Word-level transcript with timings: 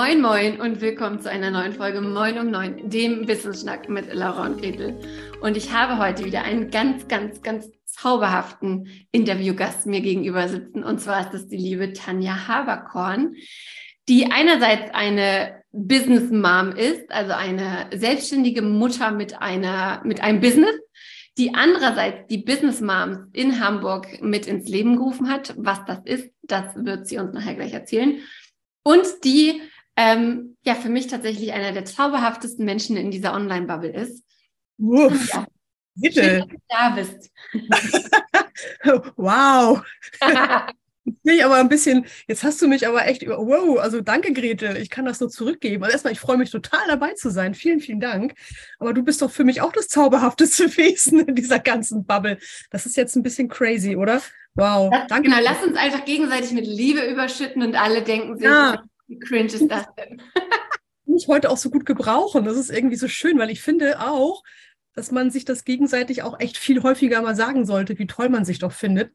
Moin, 0.00 0.20
moin 0.20 0.60
und 0.60 0.80
willkommen 0.80 1.20
zu 1.20 1.28
einer 1.28 1.50
neuen 1.50 1.72
Folge 1.72 2.00
Moin 2.00 2.38
um 2.38 2.52
Neun, 2.52 2.88
dem 2.88 3.26
Wissensschnack 3.26 3.88
mit 3.88 4.14
Laura 4.14 4.46
und 4.46 4.60
Gretel. 4.60 4.96
Und 5.40 5.56
ich 5.56 5.72
habe 5.72 5.98
heute 5.98 6.24
wieder 6.24 6.44
einen 6.44 6.70
ganz, 6.70 7.08
ganz, 7.08 7.42
ganz 7.42 7.68
zauberhaften 7.84 8.88
Interviewgast 9.10 9.86
mir 9.86 10.00
gegenüber 10.00 10.46
sitzen. 10.46 10.84
Und 10.84 11.00
zwar 11.00 11.22
ist 11.22 11.34
das 11.34 11.48
die 11.48 11.56
liebe 11.56 11.94
Tanja 11.94 12.46
Haberkorn, 12.46 13.34
die 14.08 14.30
einerseits 14.30 14.94
eine 14.94 15.64
Business 15.72 16.30
Mom 16.30 16.76
ist, 16.76 17.10
also 17.10 17.32
eine 17.32 17.90
selbstständige 17.92 18.62
Mutter 18.62 19.10
mit 19.10 19.42
einer, 19.42 20.00
mit 20.04 20.22
einem 20.22 20.40
Business, 20.40 20.76
die 21.38 21.56
andererseits 21.56 22.28
die 22.28 22.38
Business 22.38 22.80
Moms 22.80 23.18
in 23.32 23.58
Hamburg 23.58 24.22
mit 24.22 24.46
ins 24.46 24.68
Leben 24.68 24.96
gerufen 24.96 25.28
hat. 25.28 25.54
Was 25.56 25.84
das 25.86 25.98
ist, 26.04 26.30
das 26.44 26.76
wird 26.76 27.08
sie 27.08 27.18
uns 27.18 27.34
nachher 27.34 27.56
gleich 27.56 27.72
erzählen 27.72 28.20
und 28.88 29.04
die 29.24 29.60
ähm, 29.98 30.56
ja 30.62 30.76
für 30.76 30.88
mich 30.88 31.08
tatsächlich 31.08 31.52
einer 31.52 31.72
der 31.72 31.84
zauberhaftesten 31.84 32.64
Menschen 32.64 32.96
in 32.96 33.10
dieser 33.10 33.34
Online-Bubble 33.34 33.90
ist. 33.90 34.24
Uff, 34.78 35.28
ja. 35.34 35.44
Bitte. 35.96 36.22
Schön, 36.22 36.38
dass 36.38 36.48
du 36.48 36.56
da 36.68 36.90
bist. 36.90 37.30
wow. 39.16 39.82
Jetzt 41.24 41.42
aber 41.42 41.56
ein 41.56 41.68
bisschen, 41.68 42.06
jetzt 42.28 42.44
hast 42.44 42.62
du 42.62 42.68
mich 42.68 42.86
aber 42.86 43.06
echt 43.06 43.22
über, 43.22 43.38
wow, 43.38 43.78
also 43.78 44.00
danke 44.00 44.32
Gretel, 44.32 44.76
ich 44.76 44.90
kann 44.90 45.04
das 45.04 45.18
nur 45.18 45.30
zurückgeben. 45.30 45.82
Also 45.82 45.92
erstmal, 45.92 46.12
ich 46.12 46.20
freue 46.20 46.36
mich 46.36 46.50
total 46.50 46.86
dabei 46.86 47.14
zu 47.14 47.30
sein. 47.30 47.54
Vielen, 47.54 47.80
vielen 47.80 47.98
Dank. 47.98 48.34
Aber 48.78 48.92
du 48.92 49.02
bist 49.02 49.20
doch 49.20 49.30
für 49.32 49.42
mich 49.42 49.62
auch 49.62 49.72
das 49.72 49.88
zauberhafteste 49.88 50.64
Wesen 50.76 51.20
in 51.20 51.34
dieser 51.34 51.58
ganzen 51.58 52.04
Bubble. 52.04 52.38
Das 52.70 52.86
ist 52.86 52.96
jetzt 52.96 53.16
ein 53.16 53.24
bisschen 53.24 53.48
crazy, 53.48 53.96
oder? 53.96 54.22
Wow. 54.54 54.90
Das, 54.92 55.08
danke. 55.08 55.28
Genau, 55.28 55.42
lass 55.42 55.64
uns 55.64 55.76
einfach 55.76 56.04
gegenseitig 56.04 56.52
mit 56.52 56.66
Liebe 56.66 57.04
überschütten 57.04 57.62
und 57.62 57.74
alle 57.74 58.02
denken 58.02 58.36
sich, 58.36 58.44
ja. 58.44 58.80
Wie 59.08 59.18
cringe 59.18 59.46
ist 59.46 59.70
das 59.70 59.86
denn? 59.96 60.22
ich 61.18 61.28
heute 61.28 61.50
auch 61.50 61.56
so 61.56 61.70
gut 61.70 61.84
gebrauchen. 61.84 62.44
Das 62.44 62.56
ist 62.56 62.70
irgendwie 62.70 62.96
so 62.96 63.08
schön, 63.08 63.38
weil 63.38 63.50
ich 63.50 63.60
finde 63.60 64.00
auch, 64.00 64.42
dass 64.94 65.10
man 65.10 65.30
sich 65.30 65.44
das 65.44 65.64
gegenseitig 65.64 66.22
auch 66.22 66.38
echt 66.40 66.56
viel 66.56 66.82
häufiger 66.82 67.22
mal 67.22 67.36
sagen 67.36 67.66
sollte, 67.66 67.98
wie 67.98 68.06
toll 68.06 68.28
man 68.28 68.44
sich 68.44 68.58
doch 68.58 68.72
findet. 68.72 69.12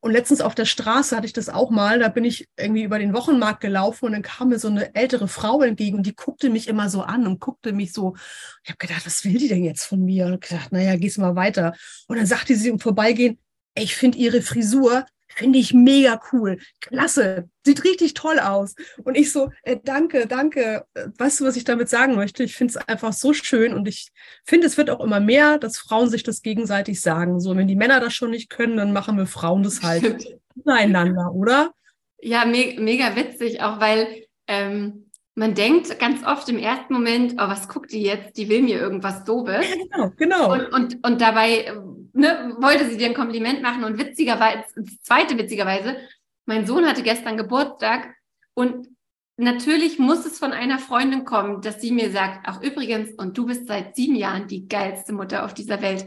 Und 0.00 0.12
letztens 0.12 0.40
auf 0.40 0.54
der 0.54 0.64
Straße 0.64 1.16
hatte 1.16 1.26
ich 1.26 1.32
das 1.32 1.48
auch 1.48 1.70
mal. 1.70 1.98
Da 1.98 2.08
bin 2.08 2.24
ich 2.24 2.48
irgendwie 2.56 2.84
über 2.84 3.00
den 3.00 3.14
Wochenmarkt 3.14 3.60
gelaufen 3.60 4.06
und 4.06 4.12
dann 4.12 4.22
kam 4.22 4.48
mir 4.48 4.58
so 4.58 4.68
eine 4.68 4.94
ältere 4.94 5.26
Frau 5.26 5.62
entgegen 5.62 5.96
und 5.96 6.06
die 6.06 6.14
guckte 6.14 6.50
mich 6.50 6.68
immer 6.68 6.88
so 6.88 7.02
an 7.02 7.26
und 7.26 7.40
guckte 7.40 7.72
mich 7.72 7.92
so. 7.92 8.14
Ich 8.62 8.70
habe 8.70 8.78
gedacht, 8.78 9.04
was 9.06 9.24
will 9.24 9.38
die 9.38 9.48
denn 9.48 9.64
jetzt 9.64 9.84
von 9.84 10.04
mir? 10.04 10.26
Und 10.26 10.40
gedacht, 10.40 10.70
naja, 10.70 10.96
geh's 10.96 11.18
mal 11.18 11.34
weiter. 11.34 11.74
Und 12.06 12.16
dann 12.16 12.26
sagte 12.26 12.54
sie 12.54 12.68
im 12.68 12.78
Vorbeigehen, 12.78 13.38
ich 13.74 13.96
finde 13.96 14.18
ihre 14.18 14.40
Frisur 14.40 15.04
Finde 15.38 15.60
ich 15.60 15.72
mega 15.72 16.20
cool. 16.32 16.58
Klasse. 16.80 17.48
Sieht 17.64 17.84
richtig 17.84 18.14
toll 18.14 18.40
aus. 18.40 18.74
Und 19.04 19.16
ich 19.16 19.30
so, 19.30 19.52
äh, 19.62 19.76
danke, 19.84 20.26
danke. 20.26 20.84
Weißt 21.16 21.38
du, 21.38 21.44
was 21.44 21.54
ich 21.54 21.62
damit 21.62 21.88
sagen 21.88 22.16
möchte? 22.16 22.42
Ich 22.42 22.56
finde 22.56 22.72
es 22.72 22.88
einfach 22.88 23.12
so 23.12 23.32
schön 23.32 23.72
und 23.72 23.86
ich 23.86 24.10
finde, 24.44 24.66
es 24.66 24.76
wird 24.76 24.90
auch 24.90 24.98
immer 24.98 25.20
mehr, 25.20 25.58
dass 25.58 25.78
Frauen 25.78 26.10
sich 26.10 26.24
das 26.24 26.42
gegenseitig 26.42 27.00
sagen. 27.00 27.38
So, 27.38 27.56
wenn 27.56 27.68
die 27.68 27.76
Männer 27.76 28.00
das 28.00 28.14
schon 28.14 28.32
nicht 28.32 28.50
können, 28.50 28.76
dann 28.76 28.92
machen 28.92 29.16
wir 29.16 29.26
Frauen 29.26 29.62
das 29.62 29.80
halt 29.80 30.36
miteinander, 30.56 31.30
oder? 31.34 31.72
Ja, 32.20 32.44
me 32.44 32.74
mega 32.76 33.14
witzig, 33.14 33.62
auch 33.62 33.78
weil 33.78 34.26
ähm, 34.48 35.07
man 35.38 35.54
denkt 35.54 36.00
ganz 36.00 36.26
oft 36.26 36.48
im 36.48 36.58
ersten 36.58 36.92
Moment, 36.92 37.34
oh, 37.34 37.48
was 37.48 37.68
guckt 37.68 37.92
die 37.92 38.02
jetzt? 38.02 38.36
Die 38.36 38.48
will 38.48 38.60
mir 38.60 38.80
irgendwas 38.80 39.24
Dobes. 39.24 39.64
Genau, 39.70 40.12
genau. 40.16 40.52
Und, 40.52 40.72
und, 40.72 41.06
und 41.06 41.20
dabei 41.20 41.72
ne, 42.12 42.56
wollte 42.58 42.90
sie 42.90 42.96
dir 42.96 43.06
ein 43.06 43.14
Kompliment 43.14 43.62
machen 43.62 43.84
und 43.84 43.98
witzigerweise, 43.98 44.64
zweite 45.02 45.38
witzigerweise, 45.38 45.96
mein 46.44 46.66
Sohn 46.66 46.86
hatte 46.86 47.04
gestern 47.04 47.36
Geburtstag 47.36 48.16
und 48.54 48.88
natürlich 49.36 50.00
muss 50.00 50.26
es 50.26 50.40
von 50.40 50.52
einer 50.52 50.80
Freundin 50.80 51.24
kommen, 51.24 51.62
dass 51.62 51.80
sie 51.80 51.92
mir 51.92 52.10
sagt, 52.10 52.40
ach 52.42 52.60
übrigens, 52.60 53.12
und 53.12 53.38
du 53.38 53.46
bist 53.46 53.68
seit 53.68 53.94
sieben 53.94 54.16
Jahren 54.16 54.48
die 54.48 54.66
geilste 54.66 55.12
Mutter 55.12 55.44
auf 55.44 55.54
dieser 55.54 55.80
Welt. 55.80 56.04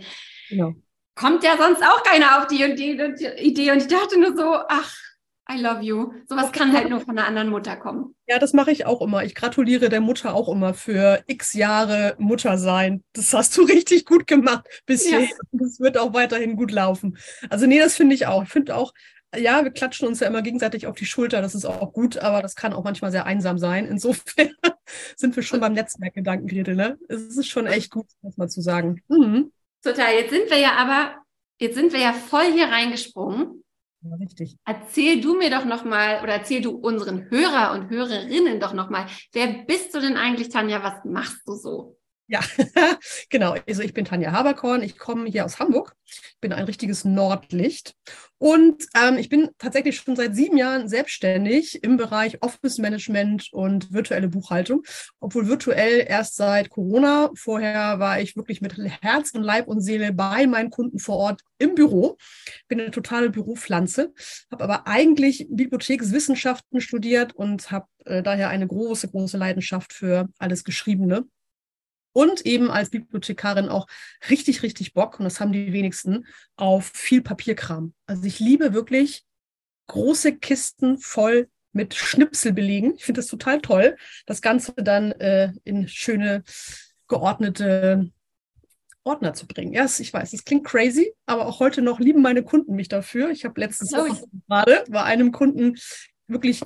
Genau. 0.50 0.74
Kommt 1.16 1.46
ja 1.46 1.56
sonst 1.58 1.82
auch 1.82 2.04
keiner 2.04 2.38
auf 2.40 2.48
die, 2.48 2.76
die, 2.76 2.98
die 2.98 3.48
Idee. 3.48 3.72
Und 3.72 3.78
ich 3.78 3.88
dachte 3.88 4.20
nur 4.20 4.36
so, 4.36 4.56
ach, 4.68 4.94
I 5.52 5.60
love 5.60 5.82
you. 5.82 6.14
Sowas 6.28 6.52
kann 6.52 6.74
halt 6.74 6.90
nur 6.90 7.02
von 7.02 7.18
einer 7.18 7.28
anderen 7.28 7.50
Mutter 7.50 7.76
kommen. 7.76 8.16
Ja, 8.28 8.40
das 8.40 8.54
mache 8.54 8.72
ich 8.72 8.86
auch 8.86 9.02
immer. 9.02 9.24
Ich 9.24 9.36
gratuliere 9.36 9.90
der 9.90 10.02
Mutter 10.02 10.34
auch 10.34 10.48
immer 10.50 10.74
für 10.74 11.24
x 11.28 11.54
Jahre 11.54 12.16
Mutter 12.18 12.58
sein. 12.58 13.04
Das 13.14 13.34
hast 13.34 13.58
du 13.58 13.64
richtig 13.66 14.06
gut 14.06 14.28
gemacht 14.28 14.66
bisher. 14.86 15.22
Ja. 15.22 15.28
Das 15.52 15.80
wird 15.80 15.98
auch 15.98 16.14
weiterhin 16.14 16.56
gut 16.56 16.72
laufen. 16.72 17.18
Also 17.50 17.66
nee, 17.66 17.80
das 17.80 17.96
finde 17.96 18.16
ich 18.16 18.28
auch. 18.28 18.44
Ich 18.44 18.50
finde 18.50 18.76
auch, 18.76 18.94
ja, 19.36 19.64
wir 19.64 19.72
klatschen 19.72 20.08
uns 20.08 20.20
ja 20.20 20.28
immer 20.28 20.42
gegenseitig 20.42 20.88
auf 20.88 20.96
die 20.96 21.06
Schulter. 21.06 21.42
Das 21.42 21.56
ist 21.56 21.66
auch 21.66 21.94
gut, 21.94 22.18
aber 22.18 22.42
das 22.42 22.56
kann 22.56 22.74
auch 22.74 22.84
manchmal 22.84 23.12
sehr 23.12 23.26
einsam 23.26 23.58
sein. 23.58 23.86
Insofern 23.86 24.52
sind 25.16 25.36
wir 25.36 25.44
schon 25.44 25.60
beim 25.60 25.74
Netzwerkgedanken, 25.74 26.48
Gretel. 26.48 26.76
Ne? 26.76 26.98
Es 27.08 27.38
ist 27.38 27.48
schon 27.48 27.66
echt 27.66 27.92
gut, 27.92 28.08
das 28.22 28.38
mal 28.38 28.50
zu 28.50 28.62
sagen. 28.62 29.02
Mhm. 29.08 29.52
Total. 29.84 30.14
Jetzt 30.14 30.32
sind 30.32 30.50
wir 30.50 30.60
ja 30.60 30.74
aber, 30.74 31.16
jetzt 31.60 31.76
sind 31.76 31.94
wir 31.94 32.00
ja 32.00 32.14
voll 32.14 32.52
hier 32.54 32.68
reingesprungen. 32.68 33.64
Richtig. 34.04 34.58
Erzähl 34.66 35.22
du 35.22 35.38
mir 35.38 35.52
doch 35.52 35.66
nochmal 35.66 36.22
oder 36.24 36.34
erzähl 36.34 36.62
du 36.62 36.72
unseren 36.72 37.30
Hörer 37.30 37.74
und 37.74 37.90
Hörerinnen 37.90 38.60
doch 38.60 38.74
nochmal, 38.74 39.06
wer 39.32 39.48
bist 39.66 39.94
du 39.94 40.00
denn 40.00 40.18
eigentlich, 40.18 40.50
Tanja? 40.50 40.84
Was 40.84 41.06
machst 41.06 41.48
du 41.48 41.54
so? 41.54 41.98
Ja, 42.32 42.40
genau. 43.30 43.58
Also 43.68 43.82
ich 43.82 43.94
bin 43.94 44.06
Tanja 44.06 44.32
Haberkorn. 44.32 44.84
Ich 44.84 44.98
komme 44.98 45.30
hier 45.30 45.44
aus 45.44 45.60
Hamburg. 45.60 45.98
Ich 46.06 46.40
bin 46.40 46.54
ein 46.54 46.64
richtiges 46.64 47.04
Nordlicht. 47.04 47.94
Und 48.38 48.86
ähm, 48.96 49.18
ich 49.18 49.28
bin 49.28 49.50
tatsächlich 49.58 49.98
schon 49.98 50.16
seit 50.16 50.34
sieben 50.34 50.56
Jahren 50.56 50.88
selbstständig 50.88 51.84
im 51.84 51.98
Bereich 51.98 52.42
Office 52.42 52.78
Management 52.78 53.50
und 53.52 53.92
virtuelle 53.92 54.30
Buchhaltung. 54.30 54.84
Obwohl 55.20 55.50
virtuell 55.50 56.06
erst 56.08 56.38
seit 56.38 56.70
Corona. 56.70 57.32
Vorher 57.36 58.00
war 58.00 58.22
ich 58.22 58.38
wirklich 58.38 58.62
mit 58.62 58.78
Herz 59.02 59.32
und 59.32 59.44
Leib 59.44 59.68
und 59.68 59.82
Seele 59.82 60.14
bei 60.14 60.48
meinen 60.48 60.70
Kunden 60.70 61.00
vor 61.00 61.18
Ort 61.18 61.42
im 61.58 61.76
Büro. 61.76 62.16
Bin 62.70 62.80
eine 62.80 62.92
totale 62.92 63.30
Büropflanze. 63.30 64.14
Habe 64.50 64.64
aber 64.64 64.88
eigentlich 64.88 65.48
Bibliothekswissenschaften 65.50 66.80
studiert 66.80 67.34
und 67.36 67.72
habe 67.72 67.88
äh, 68.06 68.24
daher 68.24 68.48
eine 68.48 68.68
große, 68.68 69.10
große 69.10 69.38
Leidenschaft 69.38 69.92
für 69.92 70.30
alles 70.40 70.64
Geschriebene 70.64 71.26
und 72.14 72.46
eben 72.46 72.70
als 72.70 72.90
Bibliothekarin 72.90 73.70
auch 73.70 73.88
richtig, 74.30 74.64
richtig 74.64 74.94
Bock, 74.94 75.20
und 75.20 75.26
das 75.26 75.40
haben 75.40 75.52
die 75.52 75.74
wenigsten, 75.74 76.26
auf 76.56 76.92
viel 76.94 77.22
Papierkram. 77.22 77.94
Also 78.06 78.24
ich 78.26 78.40
liebe 78.40 78.74
wirklich 78.74 79.26
große 79.88 80.38
Kisten 80.38 80.98
voll 80.98 81.50
mit 81.74 81.94
Schnipsel 81.94 82.54
belegen. 82.54 82.94
Ich 82.96 83.06
finde 83.06 83.20
das 83.20 83.28
total 83.28 83.62
toll, 83.62 83.98
das 84.26 84.42
Ganze 84.42 84.74
dann 84.76 85.12
äh, 85.14 85.54
in 85.64 85.88
schöne, 85.88 86.44
geordnete 87.08 88.12
Ordner 89.04 89.34
zu 89.34 89.48
bringen. 89.48 89.74
Ja, 89.74 89.86
ich 89.86 90.14
weiß, 90.14 90.34
es 90.34 90.46
klingt 90.46 90.66
crazy, 90.66 91.14
aber 91.26 91.48
auch 91.48 91.60
heute 91.60 91.82
noch 91.82 92.00
lieben 92.00 92.22
meine 92.22 92.44
Kunden 92.44 92.76
mich 92.76 92.88
dafür. 92.88 93.32
Ich 93.32 93.46
habe 93.46 93.60
letztens 93.60 93.92
gerade 93.92 94.84
bei 94.90 95.04
einem 95.04 95.32
Kunden 95.32 95.78
wirklich 96.28 96.62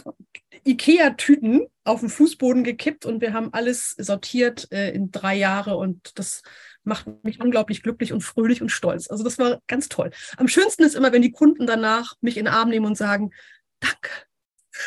Ikea-Tüten 0.66 1.68
auf 1.84 2.00
den 2.00 2.10
Fußboden 2.10 2.64
gekippt 2.64 3.06
und 3.06 3.22
wir 3.22 3.34
haben 3.34 3.54
alles 3.54 3.92
sortiert 3.98 4.72
äh, 4.72 4.92
in 4.92 5.12
drei 5.12 5.36
Jahre 5.36 5.78
und 5.78 6.18
das 6.18 6.42
macht 6.84 7.08
mich 7.24 7.40
unglaublich 7.40 7.84
glücklich 7.84 8.14
und 8.14 8.22
fröhlich 8.22 8.62
und 8.62 8.70
stolz. 8.70 9.10
Also 9.10 9.24
das 9.24 9.38
war 9.38 9.62
ganz 9.68 9.90
toll. 9.90 10.12
Am 10.38 10.48
schönsten 10.48 10.84
ist 10.84 10.96
immer, 10.96 11.12
wenn 11.12 11.22
die 11.22 11.32
Kunden 11.32 11.68
danach 11.68 12.16
mich 12.22 12.38
in 12.38 12.46
den 12.46 12.54
Arm 12.54 12.70
nehmen 12.70 12.86
und 12.86 12.98
sagen, 12.98 13.32
danke. 13.80 14.10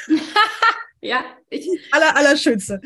Ja, 1.00 1.24
ich. 1.48 1.68
Aller, 1.92 2.16
allerschönste. 2.16 2.80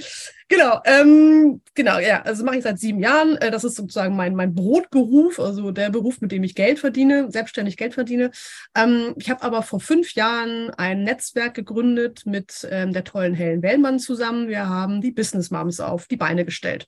Genau, 0.53 0.83
ähm, 0.85 1.63
genau, 1.75 1.99
ja, 1.99 2.21
also 2.21 2.45
mache 2.45 2.59
ich 2.59 2.63
seit 2.63 2.79
sieben 2.79 3.01
Jahren. 3.01 3.39
Äh, 3.39 3.51
das 3.51 3.65
ist 3.65 3.75
sozusagen 3.75 4.15
mein, 4.15 4.35
mein 4.35 4.55
Brotberuf, 4.55 5.41
also 5.41 5.71
der 5.71 5.89
Beruf, 5.89 6.21
mit 6.21 6.31
dem 6.31 6.45
ich 6.45 6.55
Geld 6.55 6.79
verdiene, 6.79 7.31
selbstständig 7.31 7.79
Geld 7.79 7.95
verdiene. 7.95 8.31
Ähm, 8.75 9.15
ich 9.17 9.31
habe 9.31 9.41
aber 9.45 9.63
vor 9.63 9.81
fünf 9.81 10.13
Jahren 10.15 10.69
ein 10.69 11.05
Netzwerk 11.05 11.55
gegründet 11.55 12.27
mit 12.27 12.69
ähm, 12.71 12.93
der 12.93 13.05
tollen 13.05 13.33
Helen 13.33 13.63
Wellmann 13.63 13.99
zusammen. 13.99 14.47
Wir 14.47 14.69
haben 14.69 15.01
die 15.01 15.11
Business 15.11 15.51
Moms 15.51 15.81
auf 15.81 16.07
die 16.07 16.19
Beine 16.19 16.45
gestellt. 16.45 16.87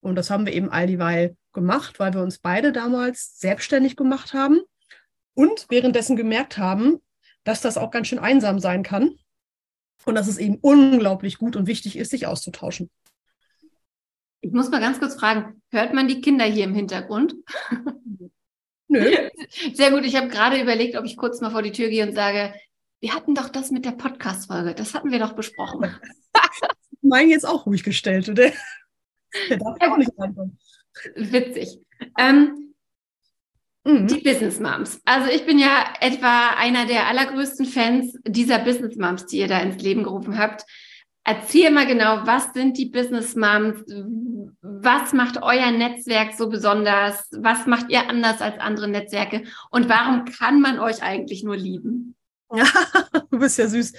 Und 0.00 0.16
das 0.16 0.30
haben 0.30 0.46
wir 0.46 0.54
eben 0.54 0.70
all 0.70 0.86
dieweil 0.86 1.36
gemacht, 1.52 2.00
weil 2.00 2.14
wir 2.14 2.22
uns 2.22 2.38
beide 2.38 2.72
damals 2.72 3.38
selbstständig 3.38 3.96
gemacht 3.96 4.32
haben 4.32 4.60
und 5.34 5.66
währenddessen 5.68 6.16
gemerkt 6.16 6.56
haben, 6.56 7.02
dass 7.44 7.60
das 7.60 7.76
auch 7.76 7.90
ganz 7.90 8.08
schön 8.08 8.18
einsam 8.18 8.60
sein 8.60 8.82
kann 8.82 9.10
und 10.04 10.14
dass 10.14 10.28
es 10.28 10.38
eben 10.38 10.58
unglaublich 10.60 11.38
gut 11.38 11.56
und 11.56 11.66
wichtig 11.66 11.96
ist, 11.96 12.10
sich 12.10 12.26
auszutauschen. 12.26 12.90
Ich 14.40 14.52
muss 14.52 14.70
mal 14.70 14.80
ganz 14.80 14.98
kurz 14.98 15.14
fragen, 15.14 15.62
hört 15.70 15.94
man 15.94 16.08
die 16.08 16.20
Kinder 16.20 16.44
hier 16.44 16.64
im 16.64 16.74
Hintergrund? 16.74 17.34
Nö. 18.88 19.10
Sehr 19.72 19.90
gut. 19.90 20.04
Ich 20.04 20.16
habe 20.16 20.28
gerade 20.28 20.60
überlegt, 20.60 20.96
ob 20.96 21.04
ich 21.04 21.16
kurz 21.16 21.40
mal 21.40 21.50
vor 21.50 21.62
die 21.62 21.72
Tür 21.72 21.88
gehe 21.88 22.06
und 22.06 22.14
sage, 22.14 22.54
wir 23.00 23.14
hatten 23.14 23.34
doch 23.34 23.48
das 23.48 23.70
mit 23.70 23.84
der 23.84 23.92
Podcast-Folge. 23.92 24.74
Das 24.74 24.94
hatten 24.94 25.10
wir 25.10 25.18
doch 25.18 25.32
besprochen. 25.32 25.94
Meinen 27.02 27.30
jetzt 27.30 27.46
auch 27.46 27.66
ruhig 27.66 27.82
gestellt, 27.82 28.28
oder? 28.28 28.50
Der 29.48 29.58
darf 29.58 29.76
auch 29.80 29.96
nicht 29.96 30.12
reinkommen. 30.16 30.58
Witzig. 31.16 31.80
Ähm, 32.18 32.63
Mhm. 33.84 34.06
Die 34.06 34.20
Business 34.20 34.60
Moms. 34.60 35.00
Also 35.04 35.30
ich 35.30 35.44
bin 35.44 35.58
ja 35.58 35.84
etwa 36.00 36.50
einer 36.56 36.86
der 36.86 37.06
allergrößten 37.06 37.66
Fans 37.66 38.18
dieser 38.26 38.58
Business 38.58 38.96
Moms, 38.96 39.26
die 39.26 39.38
ihr 39.38 39.48
da 39.48 39.60
ins 39.60 39.82
Leben 39.82 40.02
gerufen 40.04 40.38
habt. 40.38 40.64
erzähl 41.24 41.70
mal 41.70 41.86
genau, 41.86 42.26
was 42.26 42.52
sind 42.52 42.76
die 42.76 42.86
Business 42.86 43.34
Moms? 43.34 43.84
Was 44.62 45.12
macht 45.12 45.42
euer 45.42 45.70
Netzwerk 45.70 46.34
so 46.34 46.48
besonders? 46.48 47.28
Was 47.32 47.66
macht 47.66 47.90
ihr 47.90 48.08
anders 48.08 48.40
als 48.40 48.58
andere 48.58 48.88
Netzwerke? 48.88 49.44
Und 49.70 49.88
warum 49.88 50.24
kann 50.26 50.60
man 50.60 50.78
euch 50.78 51.02
eigentlich 51.02 51.42
nur 51.44 51.56
lieben? 51.56 52.14
Ja, 52.54 52.66
du 53.30 53.38
bist 53.38 53.58
ja 53.58 53.68
süß. 53.68 53.92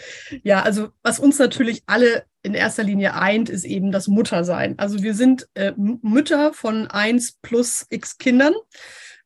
Ja, 0.43 0.61
also 0.61 0.89
was 1.03 1.19
uns 1.19 1.39
natürlich 1.39 1.83
alle 1.87 2.25
in 2.43 2.53
erster 2.53 2.83
Linie 2.83 3.15
eint, 3.15 3.49
ist 3.49 3.65
eben 3.65 3.91
das 3.91 4.07
Muttersein. 4.07 4.77
Also 4.77 5.01
wir 5.01 5.15
sind 5.15 5.47
äh, 5.55 5.73
Mütter 5.75 6.53
von 6.53 6.87
eins 6.87 7.33
plus 7.41 7.87
x 7.89 8.17
Kindern, 8.19 8.53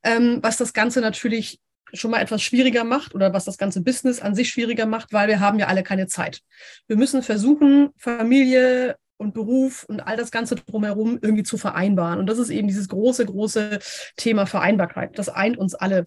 was 0.02 0.56
das 0.56 0.72
Ganze 0.72 1.00
natürlich 1.00 1.60
schon 1.92 2.10
mal 2.10 2.20
etwas 2.20 2.42
schwieriger 2.42 2.84
macht 2.84 3.14
oder 3.14 3.32
was 3.32 3.44
das 3.44 3.58
ganze 3.58 3.82
Business 3.82 4.20
an 4.20 4.34
sich 4.34 4.48
schwieriger 4.48 4.86
macht, 4.86 5.12
weil 5.12 5.28
wir 5.28 5.40
haben 5.40 5.58
ja 5.58 5.66
alle 5.66 5.82
keine 5.82 6.06
Zeit. 6.06 6.40
Wir 6.86 6.96
müssen 6.96 7.22
versuchen, 7.22 7.90
Familie 7.96 8.96
und 9.16 9.34
Beruf 9.34 9.84
und 9.84 10.00
all 10.00 10.16
das 10.16 10.30
Ganze 10.30 10.56
drumherum 10.56 11.18
irgendwie 11.20 11.42
zu 11.42 11.58
vereinbaren. 11.58 12.18
Und 12.18 12.26
das 12.26 12.38
ist 12.38 12.50
eben 12.50 12.68
dieses 12.68 12.88
große, 12.88 13.26
große 13.26 13.78
Thema 14.16 14.46
Vereinbarkeit. 14.46 15.18
Das 15.18 15.28
eint 15.28 15.58
uns 15.58 15.74
alle. 15.74 16.06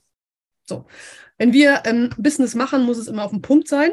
So. 0.65 0.87
Wenn 1.37 1.53
wir 1.53 1.83
ähm, 1.85 2.09
Business 2.17 2.55
machen, 2.55 2.83
muss 2.83 2.97
es 2.97 3.07
immer 3.07 3.23
auf 3.23 3.31
dem 3.31 3.41
Punkt 3.41 3.67
sein. 3.67 3.91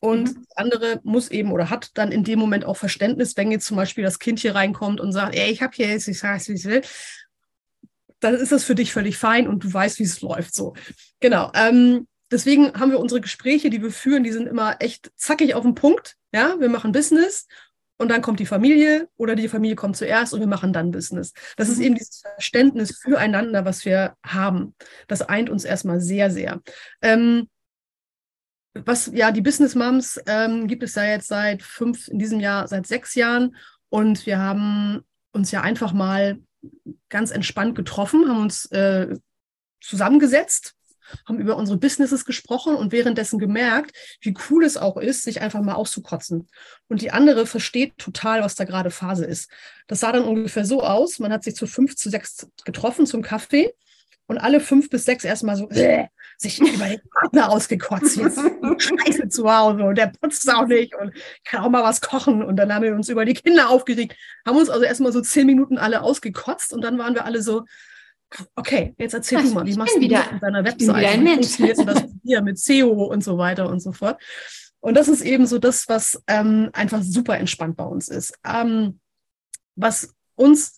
Und 0.00 0.36
mhm. 0.36 0.46
andere 0.54 1.00
muss 1.02 1.28
eben 1.30 1.50
oder 1.50 1.70
hat 1.70 1.90
dann 1.94 2.12
in 2.12 2.22
dem 2.22 2.38
Moment 2.38 2.64
auch 2.64 2.76
Verständnis, 2.76 3.36
wenn 3.36 3.50
jetzt 3.50 3.66
zum 3.66 3.76
Beispiel 3.76 4.04
das 4.04 4.20
Kind 4.20 4.38
hier 4.38 4.54
reinkommt 4.54 5.00
und 5.00 5.10
sagt, 5.10 5.34
ey, 5.34 5.50
ich 5.50 5.60
habe 5.60 5.72
hier 5.74 5.88
jetzt, 5.88 6.06
ich 6.06 6.20
sage 6.20 6.36
es, 6.36 6.48
wie 6.48 6.52
ich 6.52 6.64
will, 6.64 6.82
dann 8.20 8.34
ist 8.34 8.52
das 8.52 8.64
für 8.64 8.74
dich 8.74 8.92
völlig 8.92 9.16
fein 9.16 9.48
und 9.48 9.64
du 9.64 9.72
weißt, 9.72 9.98
wie 9.98 10.04
es 10.04 10.20
läuft. 10.20 10.54
So, 10.54 10.74
genau. 11.20 11.50
Ähm, 11.54 12.06
deswegen 12.30 12.72
haben 12.74 12.90
wir 12.90 13.00
unsere 13.00 13.20
Gespräche, 13.20 13.70
die 13.70 13.82
wir 13.82 13.90
führen, 13.90 14.24
die 14.24 14.32
sind 14.32 14.46
immer 14.46 14.76
echt 14.80 15.10
zackig 15.16 15.54
auf 15.54 15.62
den 15.62 15.74
Punkt. 15.74 16.16
Ja, 16.32 16.56
wir 16.58 16.68
machen 16.68 16.92
Business 16.92 17.46
und 17.98 18.10
dann 18.10 18.22
kommt 18.22 18.40
die 18.40 18.46
Familie 18.46 19.08
oder 19.16 19.34
die 19.34 19.48
Familie 19.48 19.76
kommt 19.76 19.96
zuerst 19.96 20.32
und 20.32 20.40
wir 20.40 20.46
machen 20.46 20.72
dann 20.72 20.90
Business. 20.90 21.32
Das 21.56 21.68
ist 21.68 21.78
mhm. 21.78 21.84
eben 21.84 21.94
dieses 21.96 22.20
Verständnis 22.20 22.98
füreinander, 22.98 23.64
was 23.64 23.84
wir 23.84 24.14
haben. 24.24 24.74
Das 25.06 25.22
eint 25.22 25.50
uns 25.50 25.64
erstmal 25.64 26.00
sehr, 26.00 26.30
sehr. 26.30 26.60
Ähm, 27.02 27.48
was, 28.74 29.10
ja, 29.12 29.32
die 29.32 29.40
Business 29.40 29.74
Moms 29.74 30.20
ähm, 30.26 30.68
gibt 30.68 30.82
es 30.82 30.94
ja 30.94 31.04
jetzt 31.04 31.28
seit 31.28 31.62
fünf, 31.62 32.08
in 32.08 32.18
diesem 32.18 32.38
Jahr 32.38 32.68
seit 32.68 32.86
sechs 32.86 33.14
Jahren 33.14 33.56
und 33.88 34.26
wir 34.26 34.38
haben 34.38 35.02
uns 35.32 35.50
ja 35.50 35.62
einfach 35.62 35.92
mal 35.92 36.38
ganz 37.08 37.30
entspannt 37.30 37.74
getroffen, 37.74 38.28
haben 38.28 38.42
uns 38.42 38.66
äh, 38.66 39.16
zusammengesetzt 39.80 40.74
haben 41.26 41.38
über 41.38 41.56
unsere 41.56 41.78
Businesses 41.78 42.24
gesprochen 42.24 42.74
und 42.74 42.92
währenddessen 42.92 43.38
gemerkt, 43.38 43.96
wie 44.20 44.34
cool 44.50 44.64
es 44.64 44.76
auch 44.76 44.96
ist, 44.96 45.22
sich 45.22 45.40
einfach 45.40 45.62
mal 45.62 45.74
auszukotzen. 45.74 46.48
Und 46.88 47.02
die 47.02 47.10
andere 47.10 47.46
versteht 47.46 47.96
total, 47.98 48.42
was 48.42 48.54
da 48.54 48.64
gerade 48.64 48.90
Phase 48.90 49.24
ist. 49.24 49.50
Das 49.86 50.00
sah 50.00 50.12
dann 50.12 50.24
ungefähr 50.24 50.64
so 50.64 50.82
aus. 50.82 51.18
Man 51.18 51.32
hat 51.32 51.44
sich 51.44 51.54
zu 51.54 51.66
fünf, 51.66 51.96
zu 51.96 52.10
sechs 52.10 52.46
getroffen 52.64 53.06
zum 53.06 53.22
Kaffee 53.22 53.72
und 54.28 54.38
alle 54.38 54.60
fünf 54.60 54.90
bis 54.90 55.04
sechs 55.04 55.24
erstmal 55.24 55.56
so 55.56 55.68
äh, 55.70 56.06
sich 56.36 56.60
über 56.60 56.84
den 56.84 57.00
Partner 57.10 57.50
ausgekotzt. 57.50 58.16
Jetzt 58.16 58.38
scheiße 58.78 59.28
zu 59.28 59.50
Hause 59.52 59.82
und 59.82 59.98
der 59.98 60.12
putzt 60.20 60.48
auch 60.52 60.66
nicht 60.66 60.94
und 60.94 61.12
kann 61.44 61.64
auch 61.64 61.70
mal 61.70 61.82
was 61.82 62.00
kochen. 62.00 62.44
Und 62.44 62.56
dann 62.56 62.72
haben 62.72 62.84
wir 62.84 62.94
uns 62.94 63.08
über 63.08 63.24
die 63.24 63.34
Kinder 63.34 63.70
aufgeregt, 63.70 64.16
haben 64.46 64.56
uns 64.56 64.70
also 64.70 64.84
erstmal 64.84 65.12
so 65.12 65.20
zehn 65.20 65.46
Minuten 65.46 65.78
alle 65.78 66.02
ausgekotzt 66.02 66.72
und 66.72 66.82
dann 66.82 66.98
waren 66.98 67.14
wir 67.14 67.24
alle 67.24 67.42
so, 67.42 67.64
Okay, 68.54 68.94
jetzt 68.98 69.14
erzähl 69.14 69.38
Was, 69.38 69.48
du 69.48 69.54
mal, 69.54 69.66
wie 69.66 69.74
machst 69.74 69.96
du 69.96 70.00
wieder, 70.00 70.18
das 70.18 70.32
mit 70.32 70.42
deiner 70.42 70.62
Webseite? 70.62 71.22
Wie 71.22 71.28
funktioniert 71.28 71.78
das 71.78 72.04
hier 72.22 72.42
mit 72.42 72.58
SEO 72.58 73.04
und 73.04 73.24
so 73.24 73.38
weiter 73.38 73.70
und 73.70 73.80
so 73.80 73.92
fort? 73.92 74.20
Und 74.80 74.94
das 74.98 75.08
ist 75.08 75.22
eben 75.22 75.46
so 75.46 75.58
das, 75.58 75.88
was 75.88 76.22
ähm, 76.26 76.68
einfach 76.74 77.02
super 77.02 77.38
entspannt 77.38 77.78
bei 77.78 77.84
uns 77.84 78.08
ist. 78.08 78.38
Ähm, 78.44 79.00
was 79.76 80.14
uns, 80.34 80.76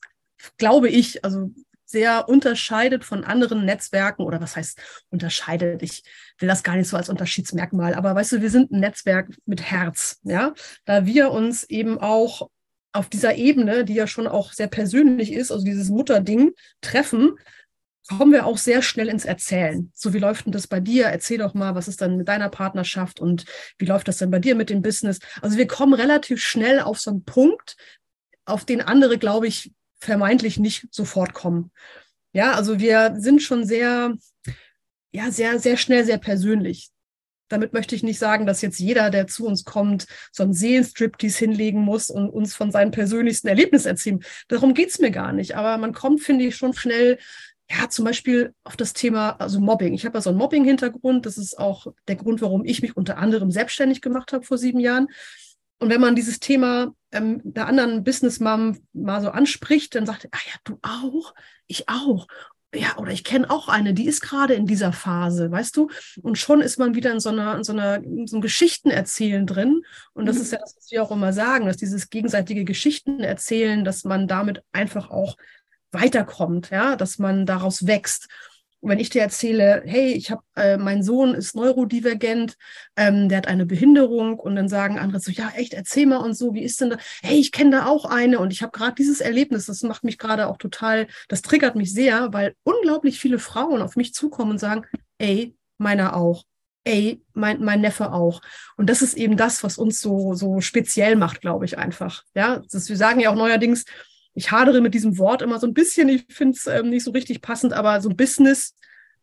glaube 0.58 0.88
ich, 0.88 1.24
also 1.24 1.50
sehr 1.90 2.28
unterscheidet 2.28 3.04
von 3.04 3.24
anderen 3.24 3.64
Netzwerken 3.64 4.22
oder 4.22 4.40
was 4.40 4.56
heißt 4.56 4.80
unterscheidet? 5.10 5.82
Ich 5.82 6.02
will 6.38 6.48
das 6.48 6.62
gar 6.62 6.76
nicht 6.76 6.88
so 6.88 6.96
als 6.96 7.08
Unterschiedsmerkmal, 7.08 7.94
aber 7.94 8.14
weißt 8.14 8.32
du, 8.32 8.42
wir 8.42 8.50
sind 8.50 8.70
ein 8.70 8.80
Netzwerk 8.80 9.28
mit 9.46 9.62
Herz, 9.62 10.18
ja, 10.22 10.54
da 10.84 11.06
wir 11.06 11.30
uns 11.30 11.64
eben 11.64 11.98
auch 11.98 12.48
auf 12.92 13.08
dieser 13.08 13.36
Ebene, 13.36 13.84
die 13.84 13.94
ja 13.94 14.06
schon 14.06 14.26
auch 14.26 14.52
sehr 14.52 14.66
persönlich 14.66 15.32
ist, 15.32 15.52
also 15.52 15.64
dieses 15.64 15.90
Mutterding, 15.90 16.52
treffen, 16.80 17.36
kommen 18.08 18.32
wir 18.32 18.46
auch 18.46 18.58
sehr 18.58 18.82
schnell 18.82 19.08
ins 19.08 19.24
Erzählen. 19.24 19.92
So, 19.94 20.12
wie 20.12 20.18
läuft 20.18 20.46
denn 20.46 20.52
das 20.52 20.66
bei 20.66 20.80
dir? 20.80 21.06
Erzähl 21.06 21.38
doch 21.38 21.54
mal, 21.54 21.76
was 21.76 21.86
ist 21.86 22.00
dann 22.00 22.16
mit 22.16 22.26
deiner 22.26 22.48
Partnerschaft 22.48 23.20
und 23.20 23.44
wie 23.78 23.84
läuft 23.84 24.08
das 24.08 24.18
denn 24.18 24.30
bei 24.30 24.40
dir 24.40 24.56
mit 24.56 24.70
dem 24.70 24.82
Business? 24.82 25.20
Also 25.40 25.56
wir 25.56 25.68
kommen 25.68 25.94
relativ 25.94 26.42
schnell 26.42 26.80
auf 26.80 26.98
so 26.98 27.10
einen 27.10 27.24
Punkt, 27.24 27.76
auf 28.44 28.64
den 28.64 28.80
andere, 28.80 29.18
glaube 29.18 29.46
ich, 29.46 29.72
vermeintlich 30.00 30.58
nicht 30.58 30.88
sofort 30.90 31.34
kommen. 31.34 31.70
Ja, 32.32 32.52
also 32.52 32.78
wir 32.78 33.14
sind 33.16 33.42
schon 33.42 33.64
sehr, 33.64 34.16
ja, 35.12 35.30
sehr, 35.30 35.58
sehr 35.58 35.76
schnell, 35.76 36.04
sehr 36.04 36.18
persönlich. 36.18 36.90
Damit 37.48 37.72
möchte 37.72 37.96
ich 37.96 38.04
nicht 38.04 38.20
sagen, 38.20 38.46
dass 38.46 38.62
jetzt 38.62 38.78
jeder, 38.78 39.10
der 39.10 39.26
zu 39.26 39.44
uns 39.44 39.64
kommt, 39.64 40.06
so 40.30 40.44
einen 40.44 40.52
Seelenstriptease 40.52 41.38
hinlegen 41.40 41.80
muss 41.80 42.08
und 42.08 42.30
uns 42.30 42.54
von 42.54 42.70
seinen 42.70 42.92
persönlichsten 42.92 43.48
Erlebnissen 43.48 43.88
erzählen. 43.88 44.22
Darum 44.46 44.72
geht's 44.72 45.00
mir 45.00 45.10
gar 45.10 45.32
nicht. 45.32 45.56
Aber 45.56 45.76
man 45.76 45.92
kommt, 45.92 46.22
finde 46.22 46.44
ich, 46.44 46.54
schon 46.54 46.74
schnell, 46.74 47.18
ja, 47.68 47.88
zum 47.88 48.04
Beispiel 48.04 48.54
auf 48.62 48.76
das 48.76 48.92
Thema, 48.92 49.30
also 49.40 49.58
Mobbing. 49.58 49.94
Ich 49.94 50.06
habe 50.06 50.18
ja 50.18 50.22
so 50.22 50.30
einen 50.30 50.38
Mobbing-Hintergrund. 50.38 51.26
Das 51.26 51.38
ist 51.38 51.58
auch 51.58 51.88
der 52.06 52.16
Grund, 52.16 52.40
warum 52.40 52.64
ich 52.64 52.82
mich 52.82 52.96
unter 52.96 53.18
anderem 53.18 53.50
selbstständig 53.50 54.00
gemacht 54.00 54.32
habe 54.32 54.44
vor 54.44 54.56
sieben 54.56 54.78
Jahren. 54.78 55.08
Und 55.80 55.90
wenn 55.90 56.00
man 56.00 56.14
dieses 56.14 56.38
Thema 56.38 56.94
ähm, 57.12 57.40
der 57.44 57.66
anderen 57.66 58.04
Business-Mom 58.04 58.78
mal 58.92 59.20
so 59.20 59.30
anspricht, 59.30 59.94
dann 59.94 60.06
sagt, 60.06 60.28
ah 60.30 60.38
ja, 60.46 60.54
du 60.64 60.78
auch, 60.82 61.34
ich 61.66 61.88
auch 61.88 62.26
ja, 62.74 62.96
oder 62.98 63.10
ich 63.10 63.24
kenne 63.24 63.50
auch 63.50 63.68
eine, 63.68 63.94
die 63.94 64.06
ist 64.06 64.20
gerade 64.20 64.54
in 64.54 64.66
dieser 64.66 64.92
Phase, 64.92 65.50
weißt 65.50 65.76
du? 65.76 65.90
Und 66.22 66.38
schon 66.38 66.60
ist 66.60 66.78
man 66.78 66.94
wieder 66.94 67.10
in 67.10 67.18
so 67.18 67.30
einer, 67.30 67.56
in 67.56 67.64
so 67.64 67.72
einer, 67.72 67.96
in 67.96 68.28
so 68.28 68.36
einem 68.36 68.42
Geschichtenerzählen 68.42 69.44
drin. 69.44 69.82
Und 70.12 70.26
das 70.26 70.36
mhm. 70.36 70.42
ist 70.42 70.52
ja 70.52 70.58
das, 70.58 70.76
was 70.76 70.90
wir 70.90 71.02
auch 71.02 71.10
immer 71.10 71.32
sagen, 71.32 71.66
dass 71.66 71.78
dieses 71.78 72.10
gegenseitige 72.10 72.64
Geschichten 72.64 73.20
erzählen, 73.20 73.84
dass 73.84 74.04
man 74.04 74.28
damit 74.28 74.62
einfach 74.70 75.10
auch 75.10 75.36
weiterkommt, 75.90 76.70
ja, 76.70 76.94
dass 76.94 77.18
man 77.18 77.44
daraus 77.44 77.88
wächst. 77.88 78.28
Wenn 78.82 78.98
ich 78.98 79.10
dir 79.10 79.22
erzähle, 79.22 79.82
hey, 79.84 80.12
ich 80.12 80.30
habe, 80.30 80.42
äh, 80.56 80.78
mein 80.78 81.02
Sohn 81.02 81.34
ist 81.34 81.54
neurodivergent, 81.54 82.56
ähm, 82.96 83.28
der 83.28 83.38
hat 83.38 83.48
eine 83.48 83.66
Behinderung 83.66 84.38
und 84.38 84.56
dann 84.56 84.68
sagen 84.68 84.98
andere 84.98 85.20
so, 85.20 85.30
ja, 85.30 85.52
echt, 85.56 85.74
erzähl 85.74 86.06
mal 86.06 86.16
und 86.16 86.34
so, 86.34 86.54
wie 86.54 86.62
ist 86.62 86.80
denn 86.80 86.90
da? 86.90 86.96
Hey, 87.22 87.38
ich 87.38 87.52
kenne 87.52 87.72
da 87.72 87.86
auch 87.86 88.06
eine 88.06 88.38
und 88.38 88.52
ich 88.52 88.62
habe 88.62 88.72
gerade 88.72 88.94
dieses 88.94 89.20
Erlebnis, 89.20 89.66
das 89.66 89.82
macht 89.82 90.04
mich 90.04 90.18
gerade 90.18 90.48
auch 90.48 90.56
total, 90.56 91.08
das 91.28 91.42
triggert 91.42 91.76
mich 91.76 91.92
sehr, 91.92 92.32
weil 92.32 92.54
unglaublich 92.62 93.20
viele 93.20 93.38
Frauen 93.38 93.82
auf 93.82 93.96
mich 93.96 94.14
zukommen 94.14 94.52
und 94.52 94.58
sagen, 94.58 94.86
ey, 95.18 95.54
meiner 95.78 96.16
auch. 96.16 96.44
Ey, 96.84 97.22
mein, 97.34 97.62
mein 97.62 97.82
Neffe 97.82 98.10
auch. 98.12 98.40
Und 98.78 98.88
das 98.88 99.02
ist 99.02 99.14
eben 99.14 99.36
das, 99.36 99.62
was 99.62 99.76
uns 99.76 100.00
so, 100.00 100.34
so 100.34 100.62
speziell 100.62 101.14
macht, 101.14 101.42
glaube 101.42 101.66
ich, 101.66 101.76
einfach. 101.76 102.24
Ja, 102.34 102.62
das, 102.72 102.88
wir 102.88 102.96
sagen 102.96 103.20
ja 103.20 103.30
auch 103.30 103.36
neuerdings, 103.36 103.84
ich 104.34 104.50
hadere 104.50 104.80
mit 104.80 104.94
diesem 104.94 105.18
Wort 105.18 105.42
immer 105.42 105.58
so 105.58 105.66
ein 105.66 105.74
bisschen, 105.74 106.08
ich 106.08 106.24
finde 106.28 106.56
es 106.56 106.66
ähm, 106.66 106.90
nicht 106.90 107.04
so 107.04 107.10
richtig 107.10 107.42
passend, 107.42 107.72
aber 107.72 108.00
so 108.00 108.10
Business 108.10 108.74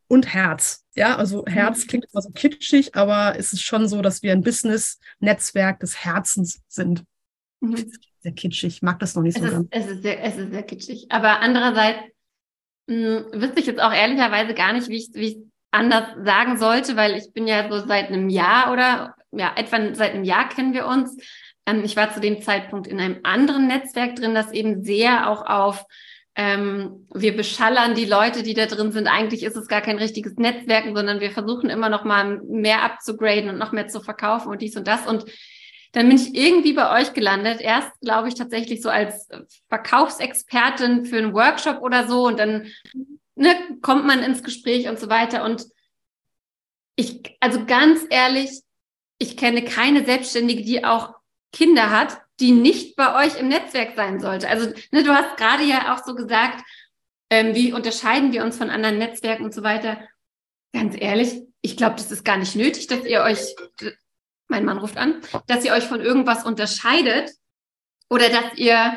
und 0.08 0.34
Herz. 0.34 0.86
Ja, 0.96 1.16
also 1.18 1.46
Herz 1.46 1.84
mhm. 1.84 1.88
klingt 1.88 2.06
immer 2.12 2.22
so 2.22 2.30
kitschig, 2.32 2.96
aber 2.96 3.36
es 3.38 3.54
ist 3.54 3.62
schon 3.62 3.88
so, 3.88 4.02
dass 4.02 4.24
wir 4.24 4.32
ein 4.32 4.42
Business-Netzwerk 4.42 5.80
des 5.80 6.04
Herzens 6.04 6.62
sind. 6.68 7.04
Mhm. 7.60 7.92
Sehr 8.20 8.32
kitschig, 8.34 8.76
ich 8.76 8.82
mag 8.82 9.00
das 9.00 9.16
noch 9.16 9.24
nicht 9.24 9.38
es 9.38 9.52
so. 9.52 9.62
Ist, 9.62 9.68
es, 9.72 9.88
ist 9.88 10.02
sehr, 10.02 10.24
es 10.24 10.38
ist 10.38 10.52
sehr 10.52 10.64
kitschig. 10.64 11.06
Aber 11.10 11.40
andererseits 11.40 12.00
mh, 12.88 13.32
hm, 13.32 13.42
wüsste 13.42 13.60
ich 13.60 13.68
jetzt 13.68 13.82
auch 13.82 13.94
ehrlicherweise 13.94 14.54
gar 14.54 14.74
nicht, 14.74 14.90
wie 14.90 14.98
ich, 14.98 15.10
wie 15.14 15.28
ich 15.28 15.38
anders 15.72 16.08
sagen 16.24 16.58
sollte, 16.58 16.96
weil 16.96 17.16
ich 17.16 17.34
bin 17.34 17.48
ja 17.48 17.70
so 17.70 17.86
seit 17.86 18.08
einem 18.08 18.30
Jahr 18.30 18.72
oder 18.72 19.16
ja, 19.32 19.54
etwa 19.56 19.94
seit 19.94 20.14
einem 20.14 20.24
Jahr 20.24 20.50
kennen 20.50 20.74
wir 20.74 20.88
uns. 20.88 21.18
Ähm, 21.68 21.84
ich 21.84 21.96
war 21.96 22.12
zu 22.12 22.20
dem 22.20 22.42
Zeitpunkt 22.42 22.88
in 22.88 23.00
einem 23.00 23.20
anderen 23.22 23.68
Netzwerk 23.68 24.16
drin, 24.16 24.34
das 24.34 24.52
eben 24.52 24.84
sehr 24.84 25.30
auch 25.30 25.46
auf 25.46 25.86
ähm, 26.40 27.08
wir 27.16 27.36
beschallern 27.36 27.96
die 27.96 28.06
Leute, 28.06 28.44
die 28.44 28.54
da 28.54 28.68
drin 28.68 28.92
sind. 28.92 29.08
Eigentlich 29.08 29.42
ist 29.42 29.56
es 29.56 29.68
gar 29.68 29.82
kein 29.82 29.98
richtiges 29.98 30.36
Netzwerken, 30.36 30.96
sondern 30.96 31.20
wir 31.20 31.32
versuchen 31.32 31.72
immer 31.72 31.90
noch 31.90 32.04
mal 32.04 32.40
mehr 32.44 32.84
abzugraden 32.84 33.50
und 33.50 33.58
noch 33.58 33.72
mehr 33.72 33.88
zu 33.88 34.02
verkaufen 34.02 34.50
und 34.50 34.62
dies 34.62 34.78
und 34.78 34.88
das. 34.88 35.08
Und 35.08 35.26
dann 35.94 36.08
bin 36.08 36.18
ich 36.18 36.36
irgendwie 36.36 36.74
bei 36.74 37.02
euch 37.02 37.14
gelandet. 37.14 37.60
Erst, 37.60 37.90
glaube 38.02 38.28
ich, 38.28 38.36
tatsächlich 38.36 38.84
so 38.84 38.90
als 38.90 39.28
Verkaufsexpertin 39.70 41.06
für 41.06 41.18
einen 41.18 41.34
Workshop 41.34 41.82
oder 41.82 42.08
so. 42.08 42.28
Und 42.28 42.38
dann 42.38 42.68
ne, 43.34 43.56
kommt 43.82 44.06
man 44.06 44.22
ins 44.22 44.44
Gespräch 44.44 44.88
und 44.88 45.00
so 45.00 45.10
weiter. 45.10 45.44
Und 45.44 45.66
ich, 46.96 47.36
also 47.40 47.66
ganz 47.66 48.06
ehrlich, 48.12 48.62
ich 49.18 49.38
kenne 49.38 49.64
keine 49.64 50.06
Selbstständige, 50.06 50.62
die 50.62 50.86
auch 50.86 51.16
Kinder 51.51 51.92
hat, 51.92 52.22
die 52.39 52.51
nicht 52.51 52.96
bei 52.96 53.25
euch 53.25 53.39
im 53.39 53.48
Netzwerk 53.48 53.96
sein 53.96 54.20
sollte. 54.20 54.48
Also 54.48 54.72
ne, 54.92 55.04
du 55.04 55.13
hast 55.13 55.38
gerade 55.38 55.63
ja 55.63 55.94
auch 55.94 56.06
so 56.06 56.13
gesagt, 56.13 56.63
ähm, 57.30 57.56
wie 57.56 57.74
unterscheiden 57.74 58.32
wir 58.32 58.44
uns 58.44 58.58
von 58.58 58.70
anderen 58.70 58.98
Netzwerken 58.98 59.44
und 59.44 59.54
so 59.54 59.63
weiter. 59.63 60.00
Ganz 60.74 60.96
ehrlich, 60.98 61.42
ich 61.62 61.77
glaube, 61.77 61.96
das 61.96 62.12
ist 62.12 62.24
gar 62.24 62.38
nicht 62.38 62.56
nötig, 62.56 62.88
dass 62.88 63.06
ihr 63.06 63.22
euch 63.22 63.56
mein 64.48 64.66
Mann 64.66 64.77
ruft 64.77 64.98
an, 64.98 65.22
dass 65.48 65.66
ihr 65.66 65.74
euch 65.74 65.84
von 65.84 66.00
irgendwas 66.00 66.46
unterscheidet 66.46 67.32
oder 68.10 68.30
dass 68.30 68.56
ihr 68.56 68.96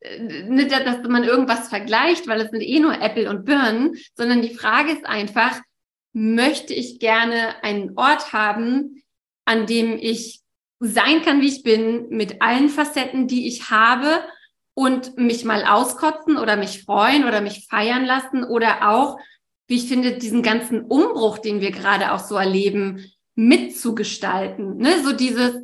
äh, 0.00 0.42
nicht, 0.44 0.72
dass 0.72 1.02
man 1.08 1.24
irgendwas 1.24 1.68
vergleicht, 1.68 2.26
weil 2.26 2.40
es 2.40 2.50
sind 2.50 2.62
eh 2.62 2.80
nur 2.80 3.00
Äpfel 3.00 3.28
und 3.28 3.44
Birnen, 3.44 3.96
sondern 4.14 4.42
die 4.42 4.54
Frage 4.54 4.92
ist 4.92 5.06
einfach, 5.06 5.60
möchte 6.12 6.74
ich 6.74 6.98
gerne 6.98 7.62
einen 7.62 7.96
Ort 7.96 8.32
haben, 8.32 9.02
an 9.44 9.66
dem 9.66 9.96
ich 9.98 10.39
sein 10.80 11.22
kann, 11.22 11.42
wie 11.42 11.48
ich 11.48 11.62
bin, 11.62 12.08
mit 12.08 12.40
allen 12.40 12.70
Facetten, 12.70 13.28
die 13.28 13.46
ich 13.46 13.70
habe 13.70 14.24
und 14.74 15.18
mich 15.18 15.44
mal 15.44 15.64
auskotzen 15.64 16.38
oder 16.38 16.56
mich 16.56 16.82
freuen 16.82 17.24
oder 17.24 17.42
mich 17.42 17.66
feiern 17.68 18.06
lassen 18.06 18.44
oder 18.44 18.90
auch, 18.90 19.18
wie 19.68 19.76
ich 19.76 19.88
finde, 19.88 20.12
diesen 20.12 20.42
ganzen 20.42 20.80
Umbruch, 20.80 21.38
den 21.38 21.60
wir 21.60 21.70
gerade 21.70 22.12
auch 22.12 22.18
so 22.18 22.36
erleben, 22.36 23.04
mitzugestalten. 23.34 24.78
Ne? 24.78 25.02
So 25.04 25.12
dieses, 25.12 25.54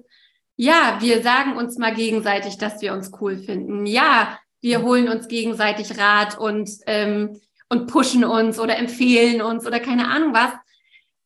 ja, 0.57 0.99
wir 1.01 1.23
sagen 1.23 1.57
uns 1.57 1.79
mal 1.79 1.95
gegenseitig, 1.95 2.59
dass 2.59 2.83
wir 2.83 2.93
uns 2.93 3.11
cool 3.21 3.39
finden. 3.39 3.87
Ja, 3.87 4.39
wir 4.61 4.83
holen 4.83 5.09
uns 5.09 5.29
gegenseitig 5.29 5.99
Rat 5.99 6.39
und, 6.39 6.71
ähm, 6.87 7.41
und 7.69 7.87
pushen 7.87 8.25
uns 8.25 8.59
oder 8.59 8.77
empfehlen 8.77 9.41
uns 9.41 9.67
oder 9.67 9.81
keine 9.81 10.09
Ahnung 10.09 10.35
was. 10.35 10.53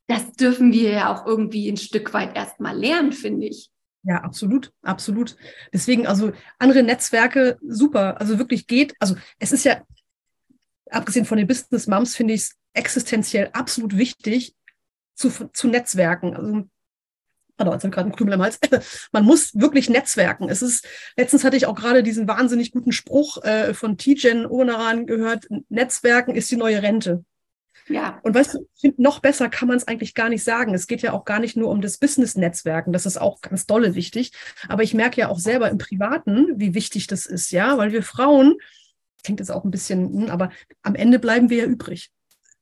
Das 0.06 0.32
dürfen 0.32 0.72
wir 0.72 0.90
ja 0.90 1.14
auch 1.14 1.26
irgendwie 1.26 1.70
ein 1.70 1.76
Stück 1.76 2.12
weit 2.12 2.36
erstmal 2.36 2.76
lernen, 2.76 3.12
finde 3.12 3.46
ich. 3.46 3.69
Ja, 4.02 4.16
absolut, 4.22 4.72
absolut. 4.82 5.36
Deswegen, 5.72 6.06
also 6.06 6.32
andere 6.58 6.82
Netzwerke, 6.82 7.58
super. 7.66 8.20
Also 8.20 8.38
wirklich 8.38 8.66
geht, 8.66 8.94
also 8.98 9.14
es 9.38 9.52
ist 9.52 9.64
ja, 9.64 9.82
abgesehen 10.90 11.26
von 11.26 11.38
den 11.38 11.46
Business 11.46 11.86
Moms, 11.86 12.16
finde 12.16 12.34
ich 12.34 12.42
es 12.42 12.56
existenziell 12.72 13.50
absolut 13.52 13.96
wichtig, 13.96 14.54
zu, 15.14 15.30
zu 15.52 15.68
Netzwerken. 15.68 16.34
Also, 16.34 16.64
pardon, 17.56 17.74
jetzt 17.74 17.84
habe 17.84 17.90
gerade 17.90 18.06
einen 18.06 18.16
Krümel 18.16 18.34
im 18.34 18.42
Hals. 18.42 18.58
Man 19.12 19.24
muss 19.24 19.54
wirklich 19.54 19.90
netzwerken. 19.90 20.48
Es 20.48 20.62
ist, 20.62 20.86
letztens 21.16 21.44
hatte 21.44 21.56
ich 21.56 21.66
auch 21.66 21.74
gerade 21.74 22.02
diesen 22.02 22.26
wahnsinnig 22.26 22.72
guten 22.72 22.92
Spruch 22.92 23.44
äh, 23.44 23.74
von 23.74 23.98
Tijen 23.98 24.46
Onaran 24.46 25.06
gehört, 25.06 25.46
Netzwerken 25.68 26.34
ist 26.34 26.50
die 26.50 26.56
neue 26.56 26.82
Rente. 26.82 27.24
Ja. 27.88 28.20
Und 28.22 28.34
weißt 28.34 28.54
du, 28.54 28.92
noch 28.96 29.20
besser 29.20 29.48
kann 29.48 29.68
man 29.68 29.76
es 29.76 29.88
eigentlich 29.88 30.14
gar 30.14 30.28
nicht 30.28 30.44
sagen. 30.44 30.74
Es 30.74 30.86
geht 30.86 31.02
ja 31.02 31.12
auch 31.12 31.24
gar 31.24 31.40
nicht 31.40 31.56
nur 31.56 31.70
um 31.70 31.80
das 31.80 31.98
Business-Netzwerken. 31.98 32.92
Das 32.92 33.06
ist 33.06 33.20
auch 33.20 33.40
ganz 33.40 33.66
dolle 33.66 33.94
wichtig. 33.94 34.32
Aber 34.68 34.82
ich 34.82 34.94
merke 34.94 35.20
ja 35.20 35.28
auch 35.28 35.38
selber 35.38 35.70
im 35.70 35.78
Privaten, 35.78 36.48
wie 36.56 36.74
wichtig 36.74 37.06
das 37.06 37.26
ist, 37.26 37.50
ja, 37.50 37.78
weil 37.78 37.92
wir 37.92 38.02
Frauen, 38.02 38.56
klingt 39.22 39.40
jetzt 39.40 39.50
auch 39.50 39.64
ein 39.64 39.70
bisschen, 39.70 40.22
hm, 40.22 40.30
aber 40.30 40.50
am 40.82 40.94
Ende 40.94 41.18
bleiben 41.18 41.50
wir 41.50 41.58
ja 41.58 41.64
übrig. 41.64 42.10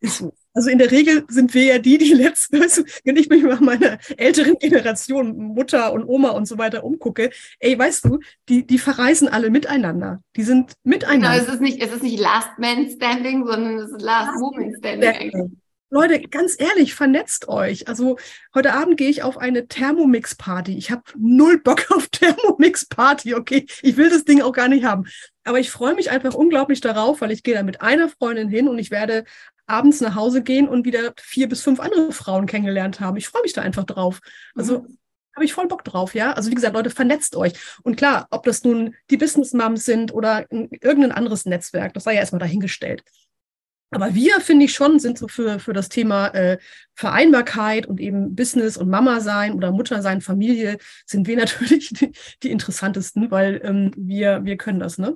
Ist 0.00 0.18
so. 0.18 0.32
Also 0.54 0.70
in 0.70 0.78
der 0.78 0.90
Regel 0.90 1.24
sind 1.28 1.54
wir 1.54 1.64
ja 1.64 1.78
die, 1.78 1.98
die 1.98 2.12
letzten, 2.12 2.60
wenn 3.04 3.16
ich 3.16 3.28
mich 3.28 3.42
mal 3.42 3.60
meiner 3.60 3.98
älteren 4.16 4.56
Generation, 4.58 5.36
Mutter 5.36 5.92
und 5.92 6.04
Oma 6.04 6.30
und 6.30 6.46
so 6.46 6.58
weiter 6.58 6.84
umgucke, 6.84 7.30
ey, 7.60 7.78
weißt 7.78 8.06
du, 8.06 8.18
die, 8.48 8.66
die 8.66 8.78
verreisen 8.78 9.28
alle 9.28 9.50
miteinander. 9.50 10.20
Die 10.36 10.42
sind 10.42 10.72
miteinander. 10.82 11.30
Genau, 11.30 11.42
es 11.42 11.54
ist 11.54 11.60
nicht, 11.60 11.82
es 11.82 11.92
ist 11.92 12.02
nicht 12.02 12.18
Last 12.18 12.58
Man 12.58 12.90
Standing, 12.90 13.46
sondern 13.46 13.78
es 13.78 13.90
ist 13.90 14.02
Last 14.02 14.40
Woman 14.40 14.74
Standing. 14.78 15.58
Leute, 15.90 16.20
ganz 16.20 16.54
ehrlich, 16.58 16.94
vernetzt 16.94 17.48
euch. 17.48 17.88
Also 17.88 18.18
heute 18.54 18.74
Abend 18.74 18.98
gehe 18.98 19.08
ich 19.08 19.22
auf 19.22 19.38
eine 19.38 19.68
Thermomix-Party. 19.68 20.76
Ich 20.76 20.90
habe 20.90 21.02
null 21.16 21.60
Bock 21.62 21.90
auf 21.90 22.08
Thermomix-Party, 22.08 23.34
okay? 23.34 23.64
Ich 23.82 23.96
will 23.96 24.10
das 24.10 24.24
Ding 24.24 24.42
auch 24.42 24.52
gar 24.52 24.68
nicht 24.68 24.84
haben. 24.84 25.06
Aber 25.44 25.60
ich 25.60 25.70
freue 25.70 25.94
mich 25.94 26.10
einfach 26.10 26.34
unglaublich 26.34 26.82
darauf, 26.82 27.22
weil 27.22 27.30
ich 27.30 27.42
gehe 27.42 27.54
da 27.54 27.62
mit 27.62 27.80
einer 27.80 28.10
Freundin 28.10 28.50
hin 28.50 28.68
und 28.68 28.78
ich 28.78 28.90
werde 28.90 29.24
abends 29.68 30.00
nach 30.00 30.14
Hause 30.14 30.42
gehen 30.42 30.68
und 30.68 30.84
wieder 30.84 31.12
vier 31.20 31.48
bis 31.48 31.62
fünf 31.62 31.78
andere 31.78 32.12
Frauen 32.12 32.46
kennengelernt 32.46 33.00
haben. 33.00 33.16
Ich 33.16 33.28
freue 33.28 33.42
mich 33.42 33.52
da 33.52 33.62
einfach 33.62 33.84
drauf. 33.84 34.20
Also 34.54 34.80
mhm. 34.80 34.98
habe 35.36 35.44
ich 35.44 35.52
voll 35.52 35.68
Bock 35.68 35.84
drauf, 35.84 36.14
ja. 36.14 36.32
Also 36.32 36.50
wie 36.50 36.54
gesagt, 36.54 36.74
Leute, 36.74 36.90
vernetzt 36.90 37.36
euch. 37.36 37.52
Und 37.82 37.96
klar, 37.96 38.26
ob 38.30 38.44
das 38.44 38.64
nun 38.64 38.94
die 39.10 39.16
Business 39.16 39.52
Moms 39.52 39.84
sind 39.84 40.12
oder 40.12 40.46
irgendein 40.50 41.12
anderes 41.12 41.44
Netzwerk, 41.44 41.94
das 41.94 42.04
sei 42.04 42.14
ja 42.14 42.20
erstmal 42.20 42.40
dahingestellt. 42.40 43.04
Aber 43.90 44.14
wir, 44.14 44.40
finde 44.40 44.66
ich 44.66 44.74
schon, 44.74 44.98
sind 44.98 45.16
so 45.16 45.28
für, 45.28 45.58
für 45.58 45.72
das 45.72 45.88
Thema 45.88 46.28
äh, 46.28 46.58
Vereinbarkeit 46.94 47.86
und 47.86 48.00
eben 48.00 48.34
Business 48.34 48.76
und 48.76 48.90
Mama 48.90 49.20
sein 49.20 49.54
oder 49.54 49.72
Mutter 49.72 50.02
sein, 50.02 50.20
Familie, 50.20 50.78
sind 51.06 51.26
wir 51.26 51.36
natürlich 51.38 51.90
die, 51.90 52.12
die 52.42 52.50
interessantesten, 52.50 53.30
weil 53.30 53.60
ähm, 53.64 53.92
wir, 53.96 54.44
wir 54.44 54.56
können 54.56 54.80
das, 54.80 54.98
ne? 54.98 55.14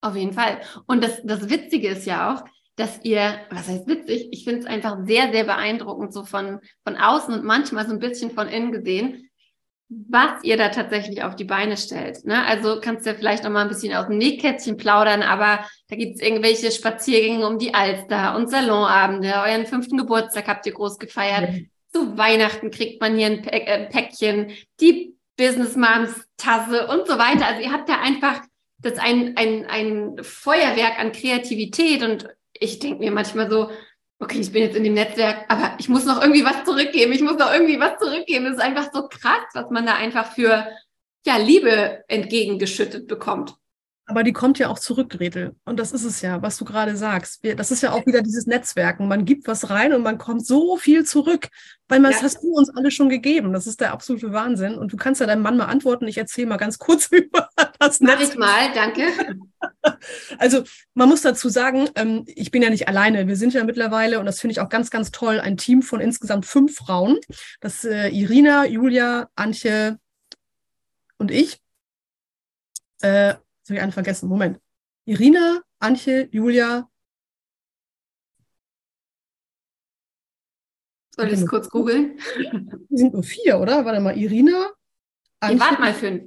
Auf 0.00 0.14
jeden 0.14 0.32
Fall. 0.32 0.60
Und 0.86 1.02
das, 1.02 1.20
das 1.24 1.50
Witzige 1.50 1.88
ist 1.88 2.06
ja 2.06 2.34
auch, 2.34 2.44
dass 2.76 3.00
ihr, 3.02 3.40
was 3.50 3.68
heißt 3.68 3.86
witzig, 3.88 4.28
ich 4.30 4.44
finde 4.44 4.60
es 4.60 4.66
einfach 4.66 4.98
sehr, 5.04 5.32
sehr 5.32 5.44
beeindruckend, 5.44 6.12
so 6.12 6.24
von, 6.24 6.60
von 6.84 6.96
außen 6.96 7.34
und 7.34 7.44
manchmal 7.44 7.86
so 7.86 7.92
ein 7.92 7.98
bisschen 7.98 8.30
von 8.30 8.48
innen 8.48 8.70
gesehen, 8.70 9.30
was 9.88 10.42
ihr 10.42 10.56
da 10.56 10.68
tatsächlich 10.68 11.22
auf 11.22 11.36
die 11.36 11.44
Beine 11.44 11.76
stellt. 11.76 12.24
Ne? 12.24 12.44
Also 12.44 12.80
kannst 12.80 13.06
du 13.06 13.10
ja 13.10 13.16
vielleicht 13.16 13.44
noch 13.44 13.50
mal 13.50 13.62
ein 13.62 13.68
bisschen 13.68 13.94
aus 13.94 14.08
dem 14.08 14.18
Nähkätzchen 14.18 14.76
plaudern, 14.76 15.22
aber 15.22 15.64
da 15.88 15.96
gibt 15.96 16.16
es 16.16 16.22
irgendwelche 16.22 16.70
Spaziergänge 16.70 17.46
um 17.46 17.58
die 17.58 17.72
Alster 17.72 18.36
und 18.36 18.50
Salonabende. 18.50 19.32
Euren 19.46 19.66
fünften 19.66 19.96
Geburtstag 19.96 20.48
habt 20.48 20.66
ihr 20.66 20.72
groß 20.72 20.98
gefeiert. 20.98 21.54
Ja. 21.54 21.60
Zu 21.92 22.18
Weihnachten 22.18 22.70
kriegt 22.70 23.00
man 23.00 23.16
hier 23.16 23.28
ein 23.28 23.44
äh, 23.44 23.88
Päckchen, 23.88 24.50
die 24.80 25.14
Business 25.36 25.76
Moms 25.76 26.26
Tasse 26.36 26.88
und 26.88 27.06
so 27.06 27.16
weiter. 27.16 27.46
Also 27.46 27.62
ihr 27.62 27.72
habt 27.72 27.88
da 27.88 28.00
einfach 28.00 28.42
das 28.78 28.98
ein, 28.98 29.36
ein, 29.36 29.66
ein 29.66 30.16
Feuerwerk 30.22 30.98
an 30.98 31.12
Kreativität 31.12 32.02
und 32.02 32.28
ich 32.60 32.78
denke 32.78 33.00
mir 33.00 33.12
manchmal 33.12 33.50
so, 33.50 33.70
okay, 34.18 34.40
ich 34.40 34.52
bin 34.52 34.62
jetzt 34.62 34.76
in 34.76 34.84
dem 34.84 34.94
Netzwerk, 34.94 35.44
aber 35.48 35.76
ich 35.78 35.88
muss 35.88 36.04
noch 36.04 36.20
irgendwie 36.20 36.44
was 36.44 36.64
zurückgeben. 36.64 37.12
Ich 37.12 37.22
muss 37.22 37.36
noch 37.36 37.52
irgendwie 37.52 37.78
was 37.78 37.98
zurückgeben. 37.98 38.46
Es 38.46 38.54
ist 38.54 38.62
einfach 38.62 38.90
so 38.92 39.08
krass, 39.08 39.44
was 39.54 39.70
man 39.70 39.86
da 39.86 39.94
einfach 39.94 40.32
für 40.32 40.66
ja, 41.26 41.36
Liebe 41.36 42.04
entgegengeschüttet 42.08 43.06
bekommt. 43.06 43.54
Aber 44.08 44.22
die 44.22 44.32
kommt 44.32 44.60
ja 44.60 44.68
auch 44.68 44.78
zurück, 44.78 45.10
Gretel. 45.10 45.56
Und 45.64 45.80
das 45.80 45.90
ist 45.90 46.04
es 46.04 46.20
ja, 46.20 46.40
was 46.40 46.56
du 46.58 46.64
gerade 46.64 46.96
sagst. 46.96 47.40
Das 47.56 47.72
ist 47.72 47.82
ja 47.82 47.90
auch 47.90 48.06
wieder 48.06 48.22
dieses 48.22 48.46
Netzwerken. 48.46 49.08
Man 49.08 49.24
gibt 49.24 49.48
was 49.48 49.68
rein 49.68 49.92
und 49.92 50.02
man 50.02 50.16
kommt 50.16 50.46
so 50.46 50.76
viel 50.76 51.04
zurück, 51.04 51.48
weil 51.88 51.98
man, 51.98 52.12
ja. 52.12 52.18
das 52.18 52.34
hast 52.34 52.44
du 52.44 52.52
uns 52.52 52.70
alle 52.76 52.92
schon 52.92 53.08
gegeben. 53.08 53.52
Das 53.52 53.66
ist 53.66 53.80
der 53.80 53.92
absolute 53.92 54.32
Wahnsinn. 54.32 54.78
Und 54.78 54.92
du 54.92 54.96
kannst 54.96 55.20
ja 55.20 55.26
deinem 55.26 55.42
Mann 55.42 55.56
mal 55.56 55.64
antworten. 55.64 56.06
Ich 56.06 56.18
erzähle 56.18 56.46
mal 56.46 56.56
ganz 56.56 56.78
kurz 56.78 57.06
über 57.10 57.48
das 57.80 57.98
Mach 57.98 58.20
Netz. 58.20 58.30
ich 58.30 58.38
mal, 58.38 58.72
danke. 58.74 59.02
Also 60.38 60.62
man 60.94 61.08
muss 61.08 61.22
dazu 61.22 61.48
sagen, 61.48 61.88
ähm, 61.96 62.24
ich 62.26 62.50
bin 62.50 62.62
ja 62.62 62.70
nicht 62.70 62.88
alleine. 62.88 63.26
Wir 63.26 63.36
sind 63.36 63.52
ja 63.52 63.64
mittlerweile, 63.64 64.20
und 64.20 64.26
das 64.26 64.40
finde 64.40 64.52
ich 64.52 64.60
auch 64.60 64.68
ganz, 64.68 64.90
ganz 64.90 65.10
toll, 65.10 65.40
ein 65.40 65.56
Team 65.56 65.82
von 65.82 66.00
insgesamt 66.00 66.46
fünf 66.46 66.76
Frauen. 66.76 67.18
Das 67.60 67.84
ist 67.84 67.84
äh, 67.86 68.08
Irina, 68.08 68.64
Julia, 68.66 69.28
Antje 69.34 69.98
und 71.18 71.30
ich. 71.30 71.60
Äh, 73.00 73.34
Jetzt 73.66 73.70
habe 73.70 73.78
ich 73.78 73.82
einen 73.82 73.92
vergessen. 73.92 74.28
Moment. 74.28 74.60
Irina, 75.06 75.60
Antje, 75.80 76.28
Julia. 76.30 76.88
Soll 81.10 81.26
ich 81.26 81.40
es 81.40 81.46
kurz 81.48 81.68
googeln? 81.68 82.16
Wir 82.38 82.96
sind 82.96 83.14
nur 83.14 83.24
vier, 83.24 83.58
oder? 83.58 83.84
Warte 83.84 83.98
mal, 83.98 84.16
Irina. 84.16 84.70
Antje, 85.40 85.58
warte 85.58 85.80
mal, 85.80 85.94
fünf. 85.94 86.22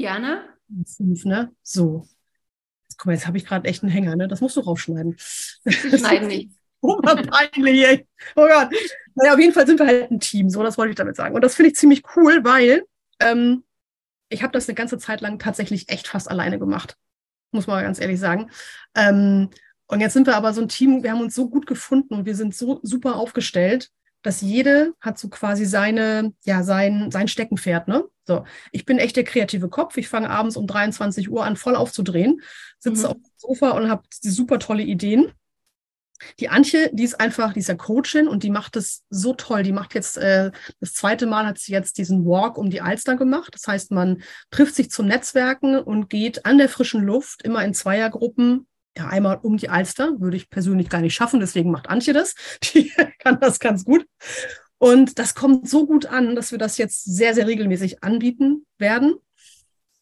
Diana? 0.00 0.48
Fünf, 0.96 1.26
ne? 1.26 1.54
So. 1.62 2.08
Jetzt, 2.84 2.96
guck 2.96 3.04
mal, 3.04 3.12
jetzt 3.12 3.26
habe 3.26 3.36
ich 3.36 3.44
gerade 3.44 3.68
echt 3.68 3.82
einen 3.82 3.92
Hänger, 3.92 4.16
ne? 4.16 4.26
Das 4.26 4.40
musst 4.40 4.56
du 4.56 4.60
rausschneiden. 4.60 5.14
Wir 5.64 5.72
schneiden 5.98 6.28
nicht. 6.28 6.52
Oh, 6.80 7.02
peinlich, 7.02 7.84
ey. 7.84 8.08
Oh 8.34 8.48
Gott. 8.48 8.70
Naja, 9.14 9.34
auf 9.34 9.38
jeden 9.38 9.52
Fall 9.52 9.66
sind 9.66 9.78
wir 9.78 9.86
halt 9.86 10.10
ein 10.10 10.20
Team, 10.20 10.48
so, 10.48 10.62
das 10.62 10.78
wollte 10.78 10.92
ich 10.92 10.96
damit 10.96 11.16
sagen. 11.16 11.34
Und 11.34 11.44
das 11.44 11.54
finde 11.54 11.72
ich 11.72 11.76
ziemlich 11.76 12.02
cool, 12.16 12.42
weil 12.44 12.86
ähm, 13.20 13.62
ich 14.32 14.42
habe 14.42 14.52
das 14.52 14.68
eine 14.68 14.74
ganze 14.74 14.98
Zeit 14.98 15.20
lang 15.20 15.38
tatsächlich 15.38 15.88
echt 15.88 16.08
fast 16.08 16.30
alleine 16.30 16.58
gemacht, 16.58 16.96
muss 17.50 17.66
man 17.66 17.82
ganz 17.82 18.00
ehrlich 18.00 18.18
sagen. 18.20 18.50
Ähm, 18.94 19.50
und 19.86 20.00
jetzt 20.00 20.14
sind 20.14 20.26
wir 20.26 20.36
aber 20.36 20.54
so 20.54 20.62
ein 20.62 20.68
Team, 20.68 21.02
wir 21.02 21.12
haben 21.12 21.20
uns 21.20 21.34
so 21.34 21.48
gut 21.48 21.66
gefunden 21.66 22.14
und 22.14 22.26
wir 22.26 22.34
sind 22.34 22.54
so 22.54 22.80
super 22.82 23.16
aufgestellt, 23.16 23.90
dass 24.22 24.40
jede 24.40 24.94
hat 25.00 25.18
so 25.18 25.28
quasi 25.28 25.64
seine, 25.64 26.32
ja, 26.44 26.62
sein, 26.62 27.10
sein 27.10 27.28
Steckenpferd, 27.28 27.88
ne? 27.88 28.04
So, 28.24 28.44
ich 28.70 28.84
bin 28.84 28.98
echt 28.98 29.16
der 29.16 29.24
kreative 29.24 29.68
Kopf. 29.68 29.96
Ich 29.96 30.08
fange 30.08 30.30
abends 30.30 30.56
um 30.56 30.66
23 30.66 31.28
Uhr 31.28 31.44
an, 31.44 31.56
voll 31.56 31.74
aufzudrehen, 31.74 32.40
sitze 32.78 33.02
mhm. 33.02 33.06
auf 33.06 33.16
dem 33.16 33.32
Sofa 33.36 33.70
und 33.70 33.90
habe 33.90 34.02
super 34.20 34.60
tolle 34.60 34.84
Ideen. 34.84 35.32
Die 36.40 36.48
Antje, 36.48 36.90
die 36.92 37.04
ist 37.04 37.20
einfach, 37.20 37.52
die 37.52 37.60
ist 37.60 37.68
ja 37.68 37.74
Coachin 37.74 38.28
und 38.28 38.42
die 38.42 38.50
macht 38.50 38.76
das 38.76 39.02
so 39.10 39.34
toll. 39.34 39.62
Die 39.62 39.72
macht 39.72 39.94
jetzt, 39.94 40.18
äh, 40.18 40.50
das 40.80 40.94
zweite 40.94 41.26
Mal 41.26 41.46
hat 41.46 41.58
sie 41.58 41.72
jetzt 41.72 41.98
diesen 41.98 42.24
Walk 42.24 42.58
um 42.58 42.70
die 42.70 42.80
Alster 42.80 43.16
gemacht. 43.16 43.54
Das 43.54 43.66
heißt, 43.66 43.90
man 43.90 44.22
trifft 44.50 44.74
sich 44.74 44.90
zum 44.90 45.06
Netzwerken 45.06 45.78
und 45.78 46.10
geht 46.10 46.46
an 46.46 46.58
der 46.58 46.68
frischen 46.68 47.02
Luft 47.02 47.42
immer 47.42 47.64
in 47.64 47.74
Zweiergruppen. 47.74 48.66
Ja, 48.96 49.08
einmal 49.08 49.38
um 49.42 49.56
die 49.56 49.70
Alster 49.70 50.20
würde 50.20 50.36
ich 50.36 50.50
persönlich 50.50 50.90
gar 50.90 51.00
nicht 51.00 51.14
schaffen, 51.14 51.40
deswegen 51.40 51.70
macht 51.70 51.88
Antje 51.88 52.12
das. 52.12 52.34
Die 52.74 52.92
kann 53.18 53.40
das 53.40 53.58
ganz 53.58 53.84
gut. 53.84 54.06
Und 54.76 55.18
das 55.18 55.34
kommt 55.34 55.68
so 55.68 55.86
gut 55.86 56.06
an, 56.06 56.34
dass 56.34 56.50
wir 56.50 56.58
das 56.58 56.76
jetzt 56.76 57.04
sehr, 57.04 57.34
sehr 57.34 57.46
regelmäßig 57.46 58.02
anbieten 58.02 58.66
werden. 58.78 59.14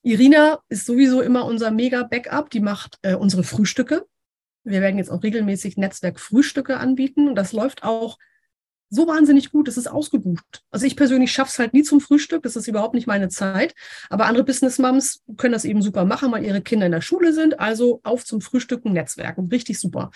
Irina 0.03 0.61
ist 0.69 0.87
sowieso 0.87 1.21
immer 1.21 1.45
unser 1.45 1.71
Mega-Backup. 1.71 2.51
Die 2.51 2.61
macht 2.61 2.99
äh, 3.03 3.15
unsere 3.15 3.45
Frühstücke. 3.45 4.07
Wir 4.65 4.81
werden 4.81 4.99
jetzt 4.99 5.11
auch 5.11 5.23
regelmäßig 5.23 5.77
Netzwerkfrühstücke 5.77 6.77
anbieten. 6.77 7.29
Und 7.29 7.35
das 7.35 7.53
läuft 7.53 7.83
auch 7.83 8.19
so 8.91 9.07
wahnsinnig 9.07 9.53
gut, 9.53 9.69
es 9.69 9.77
ist 9.77 9.87
ausgebucht. 9.87 10.65
Also 10.71 10.85
ich 10.85 10.97
persönlich 10.97 11.33
schaffe 11.33 11.51
es 11.51 11.59
halt 11.61 11.73
nie 11.73 11.85
zum 11.85 12.01
Frühstück, 12.01 12.43
das 12.43 12.57
ist 12.57 12.67
überhaupt 12.67 12.95
nicht 12.95 13.07
meine 13.07 13.29
Zeit. 13.29 13.75
Aber 14.11 14.27
andere 14.27 14.45
Business 14.45 14.79
Moms 14.79 15.23
können 15.37 15.53
das 15.53 15.65
eben 15.65 15.81
super 15.81 16.05
machen, 16.05 16.33
weil 16.33 16.45
ihre 16.45 16.61
Kinder 16.61 16.87
in 16.87 16.93
der 16.93 17.01
Schule 17.01 17.33
sind. 17.33 17.61
Also 17.61 18.01
auf 18.03 18.25
zum 18.25 18.41
Frühstücken, 18.41 18.93
Netzwerken, 18.93 19.47
richtig 19.47 19.79
super. 19.79 20.11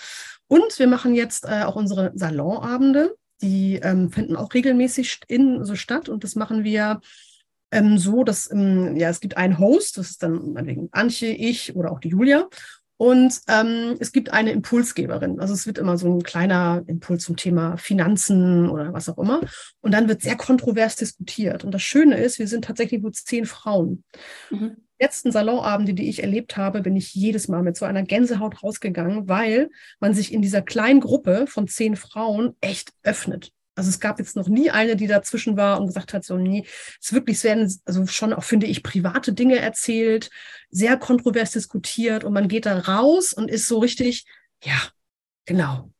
Und 0.48 0.76
wir 0.78 0.88
machen 0.88 1.14
jetzt 1.14 1.44
äh, 1.44 1.62
auch 1.62 1.76
unsere 1.76 2.10
Salonabende. 2.14 3.16
Die 3.42 3.76
ähm, 3.76 4.10
finden 4.10 4.36
auch 4.36 4.52
regelmäßig 4.52 5.20
in 5.28 5.64
so 5.64 5.76
statt 5.76 6.08
und 6.08 6.24
das 6.24 6.34
machen 6.34 6.64
wir 6.64 7.00
ähm, 7.70 7.98
so, 7.98 8.24
dass 8.24 8.50
ähm, 8.50 8.96
ja 8.96 9.08
es 9.08 9.20
gibt 9.20 9.36
einen 9.36 9.58
Host, 9.58 9.98
das 9.98 10.10
ist 10.10 10.22
dann 10.22 10.52
meinetwegen 10.52 10.88
Antje, 10.92 11.30
ich 11.30 11.74
oder 11.76 11.92
auch 11.92 12.00
die 12.00 12.08
Julia 12.08 12.48
und 12.96 13.40
ähm, 13.48 13.96
es 13.98 14.12
gibt 14.12 14.32
eine 14.32 14.52
Impulsgeberin. 14.52 15.40
Also 15.40 15.52
es 15.52 15.66
wird 15.66 15.78
immer 15.78 15.98
so 15.98 16.14
ein 16.14 16.22
kleiner 16.22 16.84
Impuls 16.86 17.24
zum 17.24 17.36
Thema 17.36 17.76
Finanzen 17.76 18.70
oder 18.70 18.92
was 18.92 19.08
auch 19.08 19.18
immer. 19.18 19.40
Und 19.80 19.92
dann 19.92 20.08
wird 20.08 20.22
sehr 20.22 20.36
kontrovers 20.36 20.96
diskutiert. 20.96 21.64
Und 21.64 21.72
das 21.72 21.82
Schöne 21.82 22.16
ist, 22.16 22.38
wir 22.38 22.46
sind 22.46 22.64
tatsächlich 22.64 23.02
nur 23.02 23.12
zehn 23.12 23.46
Frauen. 23.46 24.04
Mhm. 24.50 24.76
Letzten 25.00 25.32
Salonabende, 25.32 25.92
die 25.92 26.08
ich 26.08 26.22
erlebt 26.22 26.56
habe, 26.56 26.82
bin 26.82 26.94
ich 26.94 27.14
jedes 27.14 27.48
Mal 27.48 27.64
mit 27.64 27.76
so 27.76 27.84
einer 27.84 28.04
Gänsehaut 28.04 28.62
rausgegangen, 28.62 29.28
weil 29.28 29.70
man 29.98 30.14
sich 30.14 30.32
in 30.32 30.40
dieser 30.40 30.62
kleinen 30.62 31.00
Gruppe 31.00 31.46
von 31.48 31.66
zehn 31.66 31.96
Frauen 31.96 32.54
echt 32.60 32.92
öffnet. 33.02 33.50
Also 33.74 33.90
es 33.90 34.00
gab 34.00 34.18
jetzt 34.18 34.36
noch 34.36 34.48
nie 34.48 34.70
eine, 34.70 34.96
die 34.96 35.06
dazwischen 35.06 35.56
war 35.56 35.80
und 35.80 35.86
gesagt 35.86 36.14
hat, 36.14 36.24
so 36.24 36.36
nee, 36.36 36.66
es 37.00 37.12
wirklich 37.12 37.38
es 37.38 37.44
werden 37.44 37.80
also 37.84 38.06
schon 38.06 38.32
auch 38.32 38.44
finde 38.44 38.66
ich 38.66 38.82
private 38.82 39.32
Dinge 39.32 39.58
erzählt, 39.58 40.30
sehr 40.70 40.96
kontrovers 40.96 41.52
diskutiert 41.52 42.24
und 42.24 42.32
man 42.32 42.48
geht 42.48 42.66
da 42.66 42.78
raus 42.78 43.32
und 43.32 43.50
ist 43.50 43.66
so 43.66 43.78
richtig, 43.78 44.24
ja, 44.62 44.80
genau, 45.44 45.90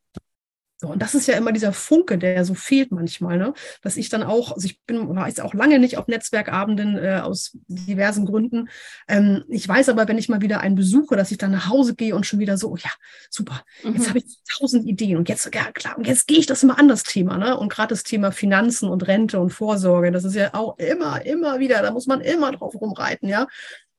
so, 0.84 0.90
und 0.90 1.00
das 1.00 1.14
ist 1.14 1.26
ja 1.26 1.34
immer 1.36 1.52
dieser 1.52 1.72
Funke, 1.72 2.18
der 2.18 2.44
so 2.44 2.52
fehlt 2.52 2.92
manchmal, 2.92 3.38
ne? 3.38 3.54
Dass 3.80 3.96
ich 3.96 4.10
dann 4.10 4.22
auch, 4.22 4.52
also 4.52 4.66
ich 4.66 4.82
bin, 4.82 5.16
war 5.16 5.28
jetzt 5.28 5.40
auch 5.40 5.54
lange 5.54 5.78
nicht 5.78 5.96
auf 5.96 6.08
Netzwerkabenden 6.08 6.98
äh, 6.98 7.20
aus 7.22 7.56
diversen 7.68 8.26
Gründen. 8.26 8.68
Ähm, 9.08 9.44
ich 9.48 9.66
weiß 9.66 9.88
aber, 9.88 10.06
wenn 10.08 10.18
ich 10.18 10.28
mal 10.28 10.42
wieder 10.42 10.60
einen 10.60 10.74
besuche, 10.74 11.16
dass 11.16 11.30
ich 11.30 11.38
dann 11.38 11.52
nach 11.52 11.70
Hause 11.70 11.94
gehe 11.94 12.14
und 12.14 12.26
schon 12.26 12.38
wieder 12.38 12.58
so, 12.58 12.70
oh 12.70 12.76
ja, 12.76 12.90
super, 13.30 13.62
jetzt 13.82 13.98
mhm. 13.98 14.08
habe 14.08 14.18
ich 14.18 14.38
tausend 14.58 14.86
Ideen 14.86 15.16
und 15.16 15.28
jetzt, 15.30 15.48
ja 15.54 15.72
klar, 15.72 15.96
und 15.96 16.06
jetzt 16.06 16.26
gehe 16.26 16.38
ich 16.38 16.46
das 16.46 16.62
immer 16.62 16.78
an 16.78 16.88
das 16.88 17.02
Thema, 17.02 17.38
ne? 17.38 17.56
Und 17.56 17.70
gerade 17.70 17.88
das 17.88 18.02
Thema 18.02 18.30
Finanzen 18.30 18.90
und 18.90 19.06
Rente 19.06 19.40
und 19.40 19.50
Vorsorge, 19.50 20.12
das 20.12 20.24
ist 20.24 20.34
ja 20.34 20.52
auch 20.52 20.76
immer, 20.76 21.24
immer 21.24 21.60
wieder, 21.60 21.80
da 21.80 21.92
muss 21.92 22.06
man 22.06 22.20
immer 22.20 22.52
drauf 22.52 22.74
rumreiten, 22.74 23.30
ja. 23.30 23.46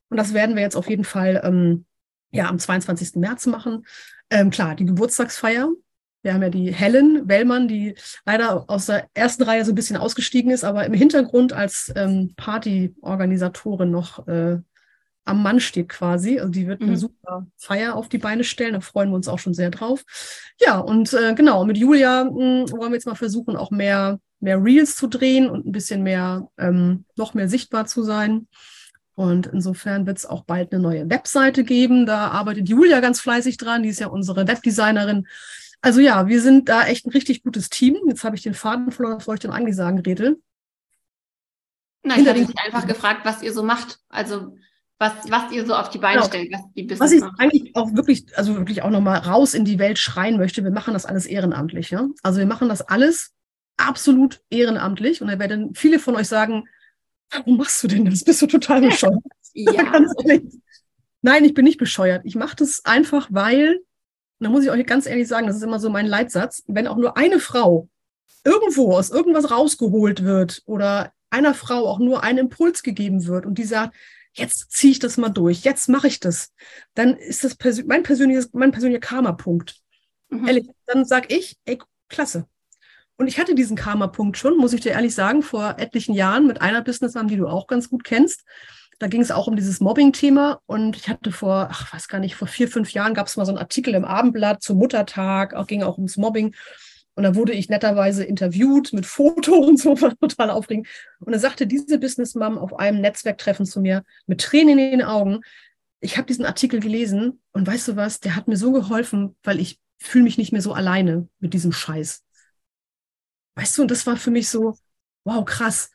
Und 0.08 0.18
das 0.18 0.34
werden 0.34 0.54
wir 0.54 0.62
jetzt 0.62 0.76
auf 0.76 0.88
jeden 0.88 1.04
Fall 1.04 1.40
ähm, 1.42 1.84
ja 2.30 2.48
am 2.48 2.60
22. 2.60 3.16
März 3.16 3.46
machen. 3.46 3.84
Ähm, 4.30 4.50
klar, 4.50 4.76
die 4.76 4.84
Geburtstagsfeier, 4.84 5.72
wir 6.26 6.34
haben 6.34 6.42
ja 6.42 6.50
die 6.50 6.74
Helen 6.74 7.28
Wellmann, 7.28 7.68
die 7.68 7.94
leider 8.26 8.68
aus 8.68 8.86
der 8.86 9.06
ersten 9.14 9.44
Reihe 9.44 9.64
so 9.64 9.70
ein 9.70 9.76
bisschen 9.76 9.96
ausgestiegen 9.96 10.50
ist, 10.50 10.64
aber 10.64 10.84
im 10.84 10.92
Hintergrund 10.92 11.52
als 11.52 11.92
ähm, 11.94 12.34
Partyorganisatorin 12.36 13.92
noch 13.92 14.26
äh, 14.26 14.58
am 15.24 15.42
Mann 15.42 15.60
steht 15.60 15.88
quasi. 15.88 16.40
Also 16.40 16.50
die 16.50 16.66
wird 16.66 16.80
mhm. 16.80 16.88
eine 16.88 16.96
super 16.96 17.46
Feier 17.56 17.94
auf 17.94 18.08
die 18.08 18.18
Beine 18.18 18.42
stellen. 18.42 18.72
Da 18.72 18.80
freuen 18.80 19.10
wir 19.10 19.14
uns 19.14 19.28
auch 19.28 19.38
schon 19.38 19.54
sehr 19.54 19.70
drauf. 19.70 20.04
Ja, 20.60 20.78
und 20.78 21.12
äh, 21.14 21.32
genau, 21.34 21.64
mit 21.64 21.78
Julia 21.78 22.24
mh, 22.24 22.30
hm, 22.30 22.72
wollen 22.72 22.90
wir 22.90 22.96
jetzt 22.96 23.06
mal 23.06 23.14
versuchen, 23.14 23.56
auch 23.56 23.70
mehr, 23.70 24.18
mehr 24.40 24.60
Reels 24.62 24.96
zu 24.96 25.06
drehen 25.06 25.48
und 25.48 25.64
ein 25.64 25.72
bisschen 25.72 26.02
mehr, 26.02 26.48
ähm, 26.58 27.04
noch 27.14 27.34
mehr 27.34 27.48
sichtbar 27.48 27.86
zu 27.86 28.02
sein. 28.02 28.48
Und 29.14 29.46
insofern 29.46 30.08
wird 30.08 30.18
es 30.18 30.26
auch 30.26 30.42
bald 30.42 30.72
eine 30.72 30.82
neue 30.82 31.08
Webseite 31.08 31.62
geben. 31.62 32.04
Da 32.04 32.28
arbeitet 32.28 32.68
Julia 32.68 32.98
ganz 32.98 33.20
fleißig 33.20 33.58
dran. 33.58 33.84
Die 33.84 33.90
ist 33.90 34.00
ja 34.00 34.08
unsere 34.08 34.48
Webdesignerin. 34.48 35.28
Also 35.86 36.00
ja, 36.00 36.26
wir 36.26 36.40
sind 36.40 36.68
da 36.68 36.84
echt 36.84 37.06
ein 37.06 37.12
richtig 37.12 37.44
gutes 37.44 37.70
Team. 37.70 37.96
Jetzt 38.08 38.24
habe 38.24 38.34
ich 38.34 38.42
den 38.42 38.54
Faden 38.54 38.90
verloren, 38.90 39.18
was 39.18 39.28
wollte 39.28 39.46
ich 39.46 39.50
denn 39.52 39.56
eigentlich 39.56 39.76
sagen, 39.76 40.02
Gretel? 40.02 40.42
Nein, 42.02 42.22
ich 42.22 42.28
habe 42.28 42.44
dich 42.44 42.58
einfach 42.58 42.88
gefragt, 42.88 43.20
was 43.22 43.40
ihr 43.40 43.52
so 43.52 43.62
macht. 43.62 44.00
Also 44.08 44.56
was, 44.98 45.12
was 45.28 45.52
ihr 45.52 45.64
so 45.64 45.76
auf 45.76 45.88
die 45.88 45.98
Beine 45.98 46.16
genau. 46.16 46.26
stellt, 46.26 46.52
was 46.52 46.62
die 46.74 46.82
Business 46.82 47.00
Was 47.00 47.12
ich 47.12 47.20
macht. 47.20 47.38
eigentlich 47.38 47.76
auch 47.76 47.94
wirklich, 47.94 48.26
also 48.36 48.56
wirklich 48.56 48.82
auch 48.82 48.90
nochmal 48.90 49.18
raus 49.18 49.54
in 49.54 49.64
die 49.64 49.78
Welt 49.78 50.00
schreien 50.00 50.38
möchte, 50.38 50.64
wir 50.64 50.72
machen 50.72 50.92
das 50.92 51.06
alles 51.06 51.24
ehrenamtlich. 51.24 51.90
Ja? 51.92 52.08
Also 52.24 52.40
wir 52.40 52.46
machen 52.46 52.68
das 52.68 52.82
alles 52.82 53.32
absolut 53.76 54.40
ehrenamtlich. 54.50 55.22
Und 55.22 55.28
da 55.28 55.38
werden 55.38 55.72
viele 55.76 56.00
von 56.00 56.16
euch 56.16 56.26
sagen, 56.26 56.64
warum 57.30 57.58
machst 57.58 57.80
du 57.84 57.86
denn 57.86 58.06
das? 58.06 58.24
Bist 58.24 58.42
du 58.42 58.48
total 58.48 58.80
bescheuert? 58.88 59.22
ja. 59.52 60.00
Nein, 61.22 61.44
ich 61.44 61.54
bin 61.54 61.64
nicht 61.64 61.78
bescheuert. 61.78 62.22
Ich 62.24 62.34
mache 62.34 62.56
das 62.56 62.84
einfach, 62.84 63.28
weil 63.30 63.85
und 64.38 64.44
da 64.44 64.50
muss 64.50 64.64
ich 64.64 64.70
euch 64.70 64.86
ganz 64.86 65.06
ehrlich 65.06 65.28
sagen, 65.28 65.46
das 65.46 65.56
ist 65.56 65.62
immer 65.62 65.80
so 65.80 65.88
mein 65.88 66.06
Leitsatz, 66.06 66.62
wenn 66.66 66.86
auch 66.86 66.96
nur 66.96 67.16
eine 67.16 67.40
Frau 67.40 67.88
irgendwo 68.44 68.92
aus 68.92 69.10
irgendwas 69.10 69.50
rausgeholt 69.50 70.24
wird 70.24 70.62
oder 70.66 71.12
einer 71.30 71.54
Frau 71.54 71.86
auch 71.86 71.98
nur 71.98 72.22
ein 72.22 72.38
Impuls 72.38 72.82
gegeben 72.82 73.26
wird 73.26 73.46
und 73.46 73.56
die 73.56 73.64
sagt, 73.64 73.94
jetzt 74.34 74.70
ziehe 74.70 74.92
ich 74.92 74.98
das 74.98 75.16
mal 75.16 75.30
durch, 75.30 75.62
jetzt 75.62 75.88
mache 75.88 76.06
ich 76.06 76.20
das, 76.20 76.52
dann 76.94 77.16
ist 77.16 77.44
das 77.44 77.54
persö 77.54 77.82
mein, 77.86 78.02
persönliches, 78.02 78.50
mein 78.52 78.72
persönlicher 78.72 79.00
Karma-Punkt. 79.00 79.80
Mhm. 80.28 80.46
Ehrlich, 80.46 80.68
dann 80.86 81.04
sage 81.04 81.34
ich, 81.34 81.56
ey, 81.64 81.78
klasse. 82.08 82.46
Und 83.16 83.28
ich 83.28 83.38
hatte 83.38 83.54
diesen 83.54 83.76
Karma-Punkt 83.76 84.36
schon, 84.36 84.58
muss 84.58 84.74
ich 84.74 84.82
dir 84.82 84.92
ehrlich 84.92 85.14
sagen, 85.14 85.42
vor 85.42 85.76
etlichen 85.78 86.14
Jahren 86.14 86.46
mit 86.46 86.60
einer 86.60 86.82
Businessmam, 86.82 87.28
die 87.28 87.36
du 87.36 87.48
auch 87.48 87.66
ganz 87.66 87.88
gut 87.88 88.04
kennst. 88.04 88.44
Da 88.98 89.08
ging 89.08 89.20
es 89.20 89.30
auch 89.30 89.46
um 89.46 89.56
dieses 89.56 89.80
Mobbing-Thema 89.80 90.60
und 90.64 90.96
ich 90.96 91.08
hatte 91.08 91.30
vor, 91.30 91.68
ach, 91.70 91.92
weiß 91.92 92.08
gar 92.08 92.18
nicht, 92.18 92.34
vor 92.34 92.48
vier, 92.48 92.68
fünf 92.68 92.92
Jahren 92.92 93.12
gab 93.12 93.26
es 93.26 93.36
mal 93.36 93.44
so 93.44 93.52
einen 93.52 93.58
Artikel 93.58 93.94
im 93.94 94.06
Abendblatt 94.06 94.62
zum 94.62 94.78
Muttertag, 94.78 95.52
auch 95.52 95.66
ging 95.66 95.82
auch 95.82 95.98
ums 95.98 96.16
Mobbing. 96.16 96.54
Und 97.14 97.22
da 97.22 97.34
wurde 97.34 97.52
ich 97.52 97.68
netterweise 97.68 98.24
interviewt 98.24 98.92
mit 98.94 99.04
Foto 99.06 99.54
und 99.54 99.78
so, 99.78 100.00
war 100.00 100.16
total 100.18 100.50
aufregend. 100.50 100.88
Und 101.20 101.32
da 101.32 101.38
sagte 101.38 101.66
diese 101.66 101.98
Business-Mom 101.98 102.56
auf 102.56 102.78
einem 102.78 103.00
Netzwerktreffen 103.00 103.66
zu 103.66 103.80
mir 103.80 104.02
mit 104.26 104.40
Tränen 104.40 104.78
in 104.78 104.90
den 104.92 105.02
Augen, 105.02 105.40
ich 106.00 106.16
habe 106.16 106.26
diesen 106.26 106.46
Artikel 106.46 106.80
gelesen 106.80 107.40
und 107.52 107.66
weißt 107.66 107.88
du 107.88 107.96
was, 107.96 108.20
der 108.20 108.36
hat 108.36 108.48
mir 108.48 108.56
so 108.56 108.72
geholfen, 108.72 109.34
weil 109.42 109.60
ich 109.60 109.80
fühle 109.98 110.24
mich 110.24 110.38
nicht 110.38 110.52
mehr 110.52 110.62
so 110.62 110.72
alleine 110.72 111.28
mit 111.38 111.52
diesem 111.52 111.72
Scheiß. 111.72 112.22
Weißt 113.56 113.76
du, 113.76 113.82
und 113.82 113.90
das 113.90 114.06
war 114.06 114.16
für 114.16 114.30
mich 114.30 114.48
so, 114.48 114.76
wow, 115.24 115.44
krass 115.44 115.90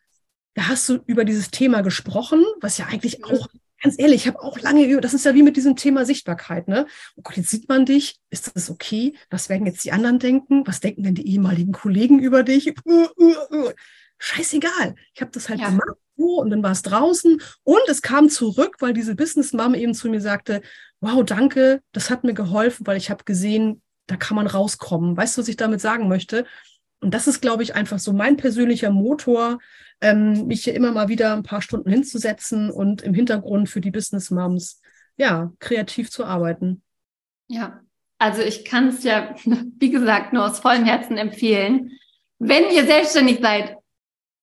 da 0.53 0.67
hast 0.67 0.87
du 0.89 0.99
über 1.05 1.25
dieses 1.25 1.51
Thema 1.51 1.81
gesprochen, 1.81 2.43
was 2.59 2.77
ja 2.77 2.87
eigentlich 2.87 3.23
auch, 3.23 3.47
ganz 3.81 3.97
ehrlich, 3.97 4.21
ich 4.21 4.27
habe 4.27 4.41
auch 4.41 4.59
lange 4.59 4.85
über, 4.85 5.01
das 5.01 5.13
ist 5.13 5.25
ja 5.25 5.33
wie 5.33 5.43
mit 5.43 5.57
diesem 5.57 5.75
Thema 5.75 6.05
Sichtbarkeit, 6.05 6.67
ne? 6.67 6.85
Oh 7.15 7.21
Gott, 7.23 7.37
jetzt 7.37 7.49
sieht 7.49 7.69
man 7.69 7.85
dich, 7.85 8.17
ist 8.29 8.55
das 8.55 8.69
okay? 8.69 9.15
Was 9.29 9.49
werden 9.49 9.65
jetzt 9.65 9.83
die 9.85 9.91
anderen 9.91 10.19
denken? 10.19 10.67
Was 10.67 10.81
denken 10.81 11.03
denn 11.03 11.15
die 11.15 11.27
ehemaligen 11.27 11.71
Kollegen 11.71 12.19
über 12.19 12.43
dich? 12.43 12.73
Uh, 12.85 13.07
uh, 13.17 13.35
uh. 13.51 13.71
Scheißegal. 14.19 14.95
Ich 15.15 15.21
habe 15.21 15.31
das 15.31 15.49
halt 15.49 15.61
ja. 15.61 15.69
gemacht 15.69 15.97
und 16.15 16.51
dann 16.51 16.61
war 16.61 16.71
es 16.71 16.83
draußen 16.83 17.41
und 17.63 17.81
es 17.87 18.01
kam 18.01 18.29
zurück, 18.29 18.77
weil 18.79 18.93
diese 18.93 19.15
Business 19.15 19.53
Mom 19.53 19.73
eben 19.73 19.93
zu 19.93 20.09
mir 20.09 20.21
sagte, 20.21 20.61
wow, 20.99 21.23
danke, 21.25 21.81
das 21.93 22.09
hat 22.09 22.23
mir 22.23 22.33
geholfen, 22.33 22.85
weil 22.85 22.97
ich 22.97 23.09
habe 23.09 23.23
gesehen, 23.23 23.81
da 24.07 24.17
kann 24.17 24.35
man 24.35 24.47
rauskommen. 24.47 25.17
Weißt 25.17 25.37
du, 25.37 25.41
was 25.41 25.47
ich 25.47 25.57
damit 25.57 25.81
sagen 25.81 26.07
möchte? 26.07 26.45
Und 26.99 27.13
das 27.13 27.27
ist, 27.27 27.41
glaube 27.41 27.63
ich, 27.63 27.73
einfach 27.73 27.97
so 27.97 28.13
mein 28.13 28.37
persönlicher 28.37 28.91
Motor, 28.91 29.57
ähm, 30.01 30.47
mich 30.47 30.63
hier 30.63 30.75
immer 30.75 30.91
mal 30.91 31.07
wieder 31.07 31.33
ein 31.33 31.43
paar 31.43 31.61
Stunden 31.61 31.89
hinzusetzen 31.89 32.69
und 32.71 33.01
im 33.01 33.13
Hintergrund 33.13 33.69
für 33.69 33.81
die 33.81 33.91
Business 33.91 34.31
Moms 34.31 34.81
ja 35.17 35.53
kreativ 35.59 36.09
zu 36.09 36.25
arbeiten. 36.25 36.81
Ja, 37.47 37.81
also 38.17 38.41
ich 38.41 38.65
kann 38.65 38.89
es 38.89 39.03
ja, 39.03 39.35
wie 39.45 39.91
gesagt, 39.91 40.33
nur 40.33 40.45
aus 40.45 40.59
vollem 40.59 40.85
Herzen 40.85 41.17
empfehlen. 41.17 41.91
Wenn 42.39 42.69
ihr 42.71 42.85
selbstständig 42.85 43.39
seid 43.41 43.77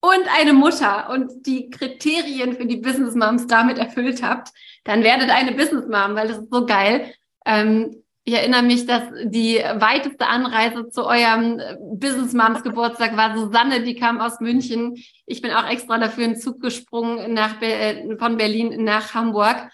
und 0.00 0.22
eine 0.38 0.52
Mutter 0.52 1.10
und 1.10 1.46
die 1.46 1.70
Kriterien 1.70 2.54
für 2.54 2.66
die 2.66 2.76
Business 2.76 3.14
Moms 3.14 3.46
damit 3.46 3.78
erfüllt 3.78 4.22
habt, 4.22 4.50
dann 4.84 5.02
werdet 5.02 5.30
eine 5.30 5.52
Business 5.52 5.86
Mom, 5.86 6.14
weil 6.14 6.28
das 6.28 6.38
ist 6.38 6.50
so 6.50 6.64
geil. 6.64 7.12
Ähm, 7.44 8.02
ich 8.28 8.34
erinnere 8.34 8.62
mich, 8.62 8.84
dass 8.84 9.04
die 9.24 9.54
weiteste 9.56 10.26
Anreise 10.26 10.90
zu 10.90 11.06
eurem 11.06 11.58
äh, 11.58 11.76
Business 11.80 12.34
Moms 12.34 12.62
Geburtstag 12.62 13.16
war 13.16 13.34
Susanne, 13.34 13.82
die 13.82 13.94
kam 13.94 14.20
aus 14.20 14.40
München. 14.40 14.96
Ich 15.24 15.40
bin 15.40 15.50
auch 15.50 15.66
extra 15.66 15.96
dafür 15.96 16.24
in 16.24 16.32
den 16.32 16.40
Zug 16.40 16.60
gesprungen 16.60 17.32
nach, 17.32 17.62
äh, 17.62 18.16
von 18.18 18.36
Berlin 18.36 18.84
nach 18.84 19.14
Hamburg. 19.14 19.70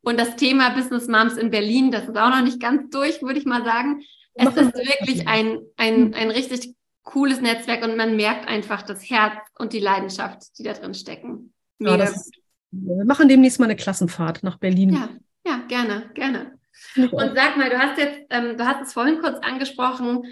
Und 0.00 0.18
das 0.18 0.36
Thema 0.36 0.70
Business 0.70 1.06
Moms 1.06 1.36
in 1.36 1.50
Berlin, 1.50 1.90
das 1.90 2.04
ist 2.04 2.16
auch 2.16 2.30
noch 2.30 2.40
nicht 2.40 2.60
ganz 2.60 2.88
durch, 2.88 3.20
würde 3.20 3.40
ich 3.40 3.44
mal 3.44 3.62
sagen. 3.62 4.00
Es 4.32 4.56
ist 4.56 4.74
wirklich 4.74 5.28
ein, 5.28 5.58
ein, 5.76 6.06
hm. 6.06 6.14
ein 6.14 6.30
richtig 6.30 6.74
cooles 7.02 7.42
Netzwerk 7.42 7.84
und 7.84 7.94
man 7.98 8.16
merkt 8.16 8.48
einfach 8.48 8.80
das 8.80 9.02
Herz 9.10 9.34
und 9.58 9.74
die 9.74 9.80
Leidenschaft, 9.80 10.58
die 10.58 10.62
da 10.62 10.72
drin 10.72 10.94
stecken. 10.94 11.52
Ja, 11.78 11.96
ist, 11.96 12.32
wir 12.70 13.04
machen 13.04 13.28
demnächst 13.28 13.60
mal 13.60 13.66
eine 13.66 13.76
Klassenfahrt 13.76 14.42
nach 14.42 14.56
Berlin. 14.56 14.94
Ja, 14.94 15.08
ja, 15.46 15.58
gerne, 15.68 16.10
gerne. 16.14 16.57
Und 16.96 17.34
sag 17.34 17.56
mal, 17.56 17.70
du 17.70 17.78
hast 17.78 17.98
jetzt, 17.98 18.20
ähm, 18.30 18.56
du 18.56 18.66
hast 18.66 18.82
es 18.82 18.92
vorhin 18.92 19.20
kurz 19.20 19.38
angesprochen, 19.44 20.24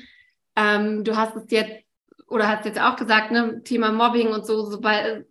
ähm, 0.57 1.05
du 1.05 1.17
hast 1.17 1.37
es 1.37 1.51
jetzt 1.51 1.85
oder 2.29 2.49
hast 2.49 2.65
jetzt 2.65 2.81
auch 2.81 2.97
gesagt, 2.97 3.31
ne, 3.31 3.63
Thema 3.63 3.93
Mobbing 3.93 4.29
und 4.29 4.47
so, 4.47 4.65
sobald, 4.65 5.07
äh, 5.07 5.25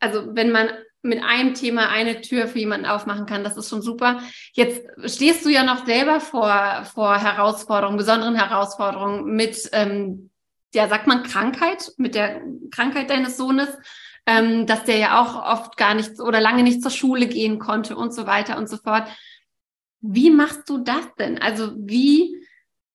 also 0.00 0.34
wenn 0.34 0.50
man 0.50 0.68
mit 1.02 1.22
einem 1.22 1.54
Thema 1.54 1.88
eine 1.90 2.20
Tür 2.22 2.48
für 2.48 2.58
jemanden 2.58 2.86
aufmachen 2.86 3.26
kann, 3.26 3.44
das 3.44 3.56
ist 3.56 3.68
schon 3.68 3.82
super. 3.82 4.20
Jetzt 4.52 4.82
stehst 5.04 5.44
du 5.44 5.48
ja 5.48 5.62
noch 5.62 5.86
selber 5.86 6.20
vor, 6.20 6.84
vor 6.92 7.18
Herausforderungen, 7.18 7.98
besonderen 7.98 8.34
Herausforderungen 8.34 9.34
mit 9.36 9.68
ähm, 9.72 10.30
ja, 10.74 10.88
sagt 10.88 11.06
man 11.06 11.22
Krankheit, 11.22 11.92
mit 11.96 12.14
der 12.14 12.42
Krankheit 12.70 13.10
deines 13.10 13.36
Sohnes, 13.36 13.68
ähm, 14.26 14.66
dass 14.66 14.84
der 14.84 14.98
ja 14.98 15.22
auch 15.22 15.42
oft 15.42 15.76
gar 15.76 15.94
nicht 15.94 16.20
oder 16.20 16.40
lange 16.40 16.62
nicht 16.62 16.82
zur 16.82 16.90
Schule 16.90 17.26
gehen 17.26 17.58
konnte 17.58 17.96
und 17.96 18.12
so 18.12 18.26
weiter 18.26 18.58
und 18.58 18.68
so 18.68 18.76
fort. 18.76 19.08
Wie 20.00 20.30
machst 20.30 20.68
du 20.68 20.78
das 20.78 21.14
denn? 21.18 21.38
Also 21.38 21.72
wie 21.76 22.36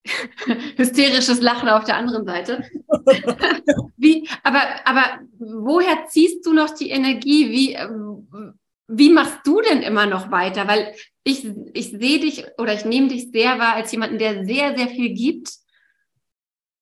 hysterisches 0.77 1.41
Lachen 1.41 1.69
auf 1.69 1.83
der 1.85 1.97
anderen 1.97 2.25
Seite. 2.25 2.63
wie, 3.97 4.27
aber, 4.43 4.61
aber 4.85 5.19
woher 5.39 6.07
ziehst 6.07 6.45
du 6.45 6.53
noch 6.53 6.71
die 6.71 6.89
Energie? 6.89 7.49
Wie, 7.49 7.73
ähm, 7.73 8.27
wie 8.87 9.09
machst 9.09 9.39
du 9.45 9.61
denn 9.61 9.81
immer 9.81 10.05
noch 10.05 10.31
weiter? 10.31 10.67
Weil 10.67 10.93
ich, 11.23 11.47
ich 11.73 11.91
sehe 11.91 12.19
dich 12.19 12.45
oder 12.57 12.73
ich 12.73 12.85
nehme 12.85 13.07
dich 13.07 13.31
sehr 13.31 13.59
wahr 13.59 13.75
als 13.75 13.91
jemanden, 13.91 14.19
der 14.19 14.45
sehr, 14.45 14.77
sehr 14.77 14.87
viel 14.87 15.13
gibt. 15.13 15.51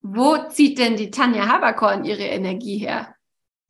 Wo 0.02 0.38
zieht 0.50 0.80
denn 0.80 0.96
die 0.96 1.12
Tanja 1.12 1.48
Haberkorn 1.48 2.06
ihre 2.06 2.24
Energie 2.24 2.80
her? 2.80 3.16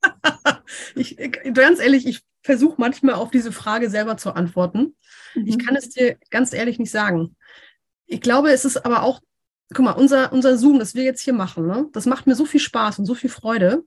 ich, 0.94 1.16
ganz 1.54 1.80
ehrlich, 1.80 2.06
ich 2.06 2.22
versuche 2.42 2.76
manchmal 2.78 3.14
auf 3.14 3.30
diese 3.30 3.52
Frage 3.52 3.90
selber 3.90 4.16
zu 4.16 4.32
antworten. 4.32 4.96
Mhm. 5.34 5.46
Ich 5.46 5.58
kann 5.58 5.76
es 5.76 5.90
dir 5.90 6.16
ganz 6.30 6.52
ehrlich 6.52 6.78
nicht 6.78 6.90
sagen. 6.90 7.36
Ich 8.06 8.20
glaube, 8.20 8.50
es 8.50 8.64
ist 8.64 8.84
aber 8.84 9.02
auch, 9.02 9.20
guck 9.72 9.84
mal, 9.84 9.92
unser, 9.92 10.32
unser 10.32 10.58
Zoom, 10.58 10.78
das 10.78 10.94
wir 10.94 11.04
jetzt 11.04 11.22
hier 11.22 11.32
machen, 11.32 11.66
ne, 11.66 11.88
das 11.92 12.06
macht 12.06 12.26
mir 12.26 12.34
so 12.34 12.44
viel 12.44 12.60
Spaß 12.60 12.98
und 12.98 13.06
so 13.06 13.14
viel 13.14 13.30
Freude. 13.30 13.84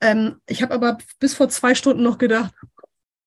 Ähm, 0.00 0.40
ich 0.46 0.62
habe 0.62 0.74
aber 0.74 0.98
bis 1.18 1.34
vor 1.34 1.48
zwei 1.48 1.74
Stunden 1.74 2.02
noch 2.02 2.18
gedacht, 2.18 2.52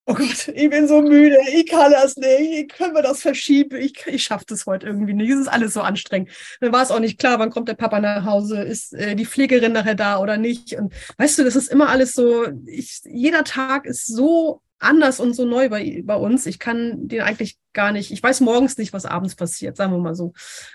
oh 0.08 0.14
Gott, 0.14 0.48
ich 0.48 0.70
bin 0.70 0.88
so 0.88 1.02
müde, 1.02 1.38
ich 1.54 1.68
kann 1.68 1.92
das 1.92 2.16
nicht, 2.16 2.72
können 2.74 2.96
wir 2.96 3.02
das 3.02 3.22
verschieben, 3.22 3.76
ich, 3.76 4.08
ich 4.08 4.24
schaffe 4.24 4.46
das 4.48 4.66
heute 4.66 4.88
irgendwie 4.88 5.14
nicht, 5.14 5.30
es 5.30 5.42
ist 5.42 5.48
alles 5.50 5.74
so 5.74 5.82
anstrengend. 5.82 6.32
Dann 6.62 6.72
war 6.72 6.82
es 6.82 6.92
auch 6.92 7.02
nicht 7.02 7.20
klar, 7.20 7.40
wann 7.40 7.50
kommt 7.50 7.68
der 7.68 7.74
Papa 7.74 8.00
nach 8.00 8.24
Hause, 8.24 8.62
ist 8.62 8.94
äh, 8.94 9.16
die 9.16 9.26
Pflegerin 9.26 9.74
nachher 9.74 9.96
da 9.96 10.20
oder 10.20 10.38
nicht. 10.38 10.74
Und 10.76 10.94
weißt 11.18 11.38
du, 11.38 11.44
das 11.44 11.58
ist 11.58 11.70
immer 11.70 11.90
alles 11.90 12.14
so, 12.14 12.48
ich, 12.66 13.02
jeder 13.04 13.44
Tag 13.44 13.86
ist 13.86 14.08
so 14.08 14.62
anders 14.80 15.20
und 15.20 15.34
so 15.34 15.44
neu 15.44 15.68
bei, 15.70 16.02
bei 16.06 16.16
uns. 16.16 16.46
Ich 16.46 16.58
kann 16.58 17.08
den 17.08 17.22
eigentlich 17.22 17.58
gar 17.74 17.92
nicht, 17.92 18.12
ich 18.12 18.24
weiß 18.24 18.40
morgens 18.40 18.78
nicht, 18.78 18.94
was 18.94 19.06
abends 19.06 19.36
passiert, 19.36 19.76
sagen 19.76 19.92
wir 19.92 20.00
mal 20.00 20.16
so. 20.16 20.32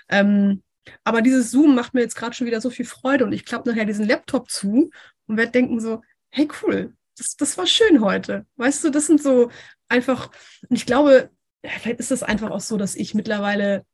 Ähm, 0.09 0.61
aber 1.03 1.21
dieses 1.23 1.49
Zoom 1.49 1.73
macht 1.73 1.95
mir 1.95 2.01
jetzt 2.01 2.15
gerade 2.15 2.35
schon 2.35 2.45
wieder 2.45 2.61
so 2.61 2.69
viel 2.69 2.85
Freude 2.85 3.25
und 3.25 3.33
ich 3.33 3.45
klappe 3.45 3.69
nachher 3.69 3.85
diesen 3.85 4.07
Laptop 4.07 4.51
zu 4.51 4.91
und 5.25 5.37
werde 5.37 5.53
denken 5.53 5.79
so, 5.79 6.01
hey 6.29 6.47
cool, 6.61 6.93
das, 7.17 7.35
das 7.35 7.57
war 7.57 7.67
schön 7.67 8.01
heute. 8.01 8.45
Weißt 8.57 8.83
du, 8.83 8.89
das 8.89 9.07
sind 9.07 9.21
so 9.21 9.49
einfach, 9.87 10.31
und 10.69 10.75
ich 10.75 10.85
glaube, 10.85 11.29
vielleicht 11.63 11.99
ist 11.99 12.11
es 12.11 12.23
einfach 12.23 12.51
auch 12.51 12.59
so, 12.59 12.77
dass 12.77 12.95
ich 12.95 13.13
mittlerweile 13.13 13.85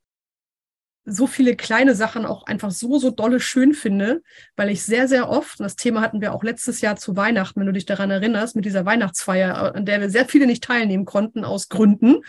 so 1.05 1.27
viele 1.27 1.55
kleine 1.55 1.95
Sachen 1.95 2.25
auch 2.25 2.45
einfach 2.45 2.71
so, 2.71 2.99
so 2.99 3.09
dolle 3.09 3.39
schön 3.39 3.73
finde, 3.73 4.21
weil 4.55 4.69
ich 4.69 4.83
sehr, 4.83 5.07
sehr 5.07 5.29
oft, 5.29 5.59
und 5.59 5.63
das 5.63 5.75
Thema 5.75 6.01
hatten 6.01 6.21
wir 6.21 6.33
auch 6.33 6.43
letztes 6.43 6.81
Jahr 6.81 6.97
zu 6.97 7.15
Weihnachten, 7.15 7.59
wenn 7.59 7.67
du 7.67 7.73
dich 7.73 7.85
daran 7.85 8.11
erinnerst, 8.11 8.55
mit 8.55 8.65
dieser 8.65 8.85
Weihnachtsfeier, 8.85 9.75
an 9.75 9.85
der 9.85 10.01
wir 10.01 10.09
sehr 10.09 10.25
viele 10.25 10.45
nicht 10.45 10.63
teilnehmen 10.63 11.05
konnten 11.05 11.43
aus 11.43 11.69
Gründen. 11.69 12.21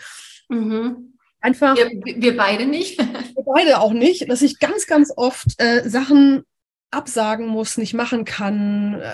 Mhm. 0.49 1.13
Einfach. 1.39 1.75
Wir, 1.75 1.89
wir, 1.89 2.37
beide 2.37 2.65
nicht. 2.65 2.99
Wir 3.35 3.43
beide 3.45 3.79
auch 3.79 3.93
nicht, 3.93 4.29
dass 4.29 4.43
ich 4.43 4.59
ganz, 4.59 4.85
ganz 4.85 5.11
oft 5.15 5.47
äh, 5.57 5.89
Sachen 5.89 6.43
absagen 6.91 7.47
muss, 7.47 7.77
nicht 7.77 7.95
machen 7.95 8.25
kann, 8.25 9.01
äh, 9.01 9.07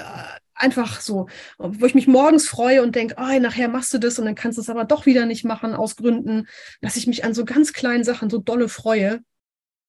einfach 0.58 1.02
so, 1.02 1.28
wo 1.58 1.86
ich 1.86 1.96
mich 1.96 2.08
morgens 2.08 2.48
freue 2.48 2.82
und 2.82 2.96
denke, 2.96 3.16
oh, 3.18 3.40
nachher 3.40 3.70
machst 3.70 3.94
du 3.94 3.98
das 3.98 4.20
und 4.20 4.26
dann 4.26 4.36
kannst 4.36 4.58
du 4.58 4.62
es 4.62 4.70
aber 4.70 4.86
doch 4.86 5.06
wieder 5.06 5.26
nicht 5.26 5.46
machen 5.46 5.74
aus 5.74 5.96
Gründen, 5.96 6.48
dass 6.82 6.96
ich 6.96 7.08
mich 7.08 7.24
an 7.24 7.34
so 7.34 7.46
ganz 7.46 7.74
kleinen 7.74 8.04
Sachen 8.04 8.30
so 8.30 8.40
dolle 8.40 8.70
freue, 8.70 9.22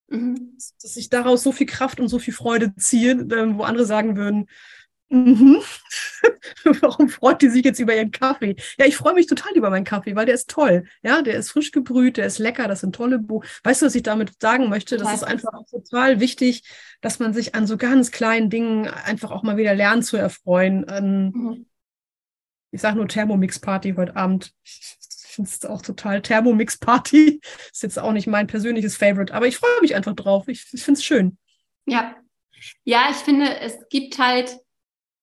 mhm. 0.08 0.56
dass 0.82 0.96
ich 0.96 1.08
daraus 1.08 1.42
so 1.42 1.52
viel 1.52 1.66
Kraft 1.66 2.00
und 2.00 2.08
so 2.08 2.18
viel 2.18 2.34
Freude 2.34 2.74
ziehe, 2.76 3.18
wo 3.56 3.62
andere 3.62 3.86
sagen 3.86 4.16
würden, 4.16 4.46
Mhm. 5.10 5.62
Warum 6.82 7.08
freut 7.08 7.40
die 7.40 7.48
sich 7.48 7.64
jetzt 7.64 7.80
über 7.80 7.96
ihren 7.96 8.10
Kaffee? 8.10 8.56
Ja, 8.78 8.86
ich 8.86 8.96
freue 8.96 9.14
mich 9.14 9.26
total 9.26 9.52
über 9.54 9.70
meinen 9.70 9.84
Kaffee, 9.84 10.14
weil 10.14 10.26
der 10.26 10.34
ist 10.34 10.50
toll. 10.50 10.84
Ja, 11.02 11.22
der 11.22 11.34
ist 11.34 11.50
frisch 11.50 11.70
gebrüht, 11.70 12.18
der 12.18 12.26
ist 12.26 12.38
lecker, 12.38 12.68
das 12.68 12.80
sind 12.80 12.94
tolle 12.94 13.18
Buch. 13.18 13.44
Weißt 13.64 13.80
du, 13.80 13.86
was 13.86 13.94
ich 13.94 14.02
damit 14.02 14.40
sagen 14.40 14.68
möchte? 14.68 14.98
Das 14.98 15.12
ist 15.14 15.24
einfach 15.24 15.64
total 15.70 16.20
wichtig, 16.20 16.62
dass 17.00 17.18
man 17.18 17.32
sich 17.32 17.54
an 17.54 17.66
so 17.66 17.76
ganz 17.76 18.10
kleinen 18.10 18.50
Dingen 18.50 18.86
einfach 18.88 19.30
auch 19.30 19.42
mal 19.42 19.56
wieder 19.56 19.74
lernt 19.74 20.04
zu 20.04 20.16
erfreuen. 20.18 20.84
Ähm, 20.90 21.32
mhm. 21.34 21.66
Ich 22.70 22.82
sage 22.82 22.96
nur 22.96 23.08
Thermomix-Party 23.08 23.94
heute 23.96 24.14
Abend. 24.14 24.52
Ich 24.62 24.98
finde 25.14 25.50
es 25.50 25.64
auch 25.64 25.80
total 25.80 26.20
Thermomix-Party. 26.20 27.40
Ist 27.72 27.82
jetzt 27.82 27.98
auch 27.98 28.12
nicht 28.12 28.26
mein 28.26 28.46
persönliches 28.46 28.96
Favorite, 28.96 29.32
aber 29.32 29.46
ich 29.46 29.56
freue 29.56 29.80
mich 29.80 29.94
einfach 29.94 30.14
drauf. 30.14 30.48
Ich, 30.48 30.66
ich 30.72 30.82
finde 30.82 30.98
es 30.98 31.04
schön. 31.04 31.38
Ja. 31.86 32.16
Ja, 32.84 33.06
ich 33.10 33.16
finde, 33.16 33.58
es 33.60 33.78
gibt 33.88 34.18
halt 34.18 34.58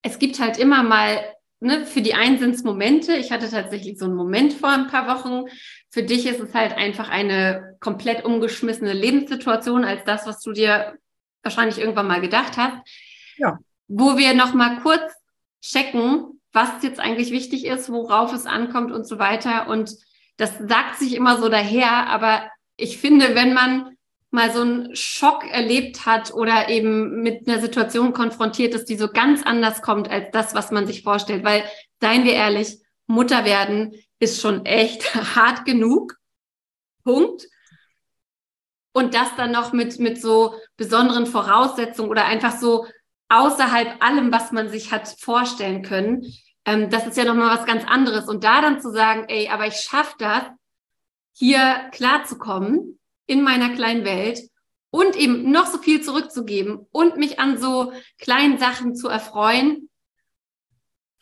es 0.05 0.19
gibt 0.19 0.39
halt 0.39 0.59
immer 0.59 0.83
mal, 0.83 1.19
ne, 1.59 1.85
für 1.85 2.01
die 2.01 2.13
einen 2.13 2.37
sind 2.37 2.53
es 2.53 2.63
Momente. 2.63 3.15
Ich 3.15 3.31
hatte 3.31 3.49
tatsächlich 3.49 3.97
so 3.97 4.05
einen 4.05 4.15
Moment 4.15 4.53
vor 4.53 4.69
ein 4.69 4.87
paar 4.87 5.07
Wochen. 5.07 5.45
Für 5.89 6.03
dich 6.03 6.27
ist 6.27 6.39
es 6.39 6.53
halt 6.53 6.77
einfach 6.77 7.09
eine 7.09 7.75
komplett 7.79 8.23
umgeschmissene 8.23 8.93
Lebenssituation 8.93 9.83
als 9.83 10.03
das, 10.03 10.27
was 10.27 10.41
du 10.41 10.51
dir 10.51 10.93
wahrscheinlich 11.41 11.79
irgendwann 11.79 12.07
mal 12.07 12.21
gedacht 12.21 12.55
hast. 12.55 12.77
Ja. 13.37 13.57
Wo 13.87 14.15
wir 14.15 14.35
noch 14.35 14.53
mal 14.53 14.79
kurz 14.81 15.11
checken, 15.61 16.39
was 16.53 16.83
jetzt 16.83 16.99
eigentlich 16.99 17.31
wichtig 17.31 17.65
ist, 17.65 17.91
worauf 17.91 18.31
es 18.31 18.45
ankommt 18.45 18.91
und 18.91 19.07
so 19.07 19.17
weiter. 19.17 19.67
Und 19.67 19.95
das 20.37 20.55
sagt 20.59 20.99
sich 20.99 21.15
immer 21.15 21.37
so 21.37 21.49
daher, 21.49 22.07
aber 22.07 22.47
ich 22.77 22.99
finde, 22.99 23.33
wenn 23.33 23.55
man 23.55 23.94
mal 24.35 24.53
so 24.53 24.61
einen 24.61 24.95
Schock 24.95 25.43
erlebt 25.49 26.05
hat 26.05 26.33
oder 26.33 26.69
eben 26.69 27.23
mit 27.23 27.47
einer 27.47 27.59
Situation 27.59 28.13
konfrontiert 28.13 28.75
ist, 28.75 28.89
die 28.89 28.97
so 28.97 29.07
ganz 29.07 29.43
anders 29.43 29.81
kommt 29.81 30.09
als 30.09 30.29
das, 30.31 30.53
was 30.53 30.69
man 30.69 30.85
sich 30.85 31.01
vorstellt. 31.01 31.43
Weil, 31.43 31.63
seien 31.99 32.23
wir 32.25 32.33
ehrlich, 32.33 32.77
Mutter 33.07 33.45
werden 33.45 33.95
ist 34.19 34.41
schon 34.41 34.65
echt 34.65 35.15
hart 35.35 35.65
genug. 35.65 36.17
Punkt. 37.03 37.47
Und 38.93 39.13
das 39.13 39.35
dann 39.35 39.51
noch 39.51 39.73
mit, 39.73 39.99
mit 39.99 40.21
so 40.21 40.55
besonderen 40.77 41.25
Voraussetzungen 41.25 42.09
oder 42.09 42.25
einfach 42.25 42.57
so 42.57 42.85
außerhalb 43.29 44.03
allem, 44.03 44.31
was 44.31 44.51
man 44.51 44.69
sich 44.69 44.91
hat 44.91 45.07
vorstellen 45.19 45.81
können. 45.81 46.25
Ähm, 46.65 46.89
das 46.89 47.07
ist 47.07 47.17
ja 47.17 47.25
nochmal 47.25 47.57
was 47.57 47.65
ganz 47.65 47.85
anderes. 47.85 48.27
Und 48.27 48.43
da 48.43 48.61
dann 48.61 48.81
zu 48.81 48.91
sagen, 48.91 49.25
ey, 49.27 49.49
aber 49.49 49.67
ich 49.67 49.75
schaffe 49.75 50.15
das, 50.19 50.43
hier 51.33 51.89
klarzukommen, 51.91 52.99
in 53.27 53.41
meiner 53.41 53.73
kleinen 53.73 54.05
Welt 54.05 54.39
und 54.89 55.15
eben 55.15 55.51
noch 55.51 55.65
so 55.67 55.77
viel 55.77 56.01
zurückzugeben 56.01 56.87
und 56.91 57.17
mich 57.17 57.39
an 57.39 57.57
so 57.57 57.91
kleinen 58.19 58.57
Sachen 58.57 58.95
zu 58.95 59.09
erfreuen. 59.09 59.89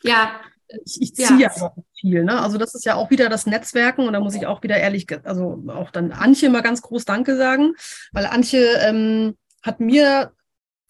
Ja. 0.02 0.40
Ich, 0.84 1.00
ich 1.00 1.14
ziehe 1.14 1.40
ja 1.40 1.50
auch 1.50 1.76
viel, 1.98 2.24
ne? 2.24 2.40
Also 2.40 2.56
das 2.58 2.74
ist 2.74 2.84
ja 2.84 2.94
auch 2.94 3.10
wieder 3.10 3.28
das 3.28 3.46
Netzwerken 3.46 4.06
und 4.06 4.12
da 4.12 4.20
muss 4.20 4.34
ich 4.34 4.46
auch 4.46 4.62
wieder 4.62 4.76
ehrlich, 4.76 5.06
also 5.24 5.62
auch 5.68 5.90
dann 5.90 6.12
Antje 6.12 6.50
mal 6.50 6.62
ganz 6.62 6.82
groß 6.82 7.04
Danke 7.04 7.36
sagen, 7.36 7.74
weil 8.12 8.26
Antje 8.26 8.64
ähm, 8.80 9.36
hat 9.62 9.80
mir 9.80 10.32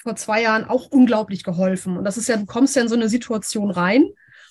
vor 0.03 0.17
zwei 0.17 0.43
Jahren 0.43 0.65
auch 0.65 0.91
unglaublich 0.91 1.43
geholfen. 1.43 1.97
Und 1.97 2.05
das 2.05 2.19
ist 2.19 2.29
ja, 2.29 2.37
du 2.37 2.47
kommst 2.47 2.77
ja 2.77 2.83
in 2.83 2.89
so 2.89 2.95
eine 2.95 3.09
Situation 3.09 3.71
rein 3.71 4.11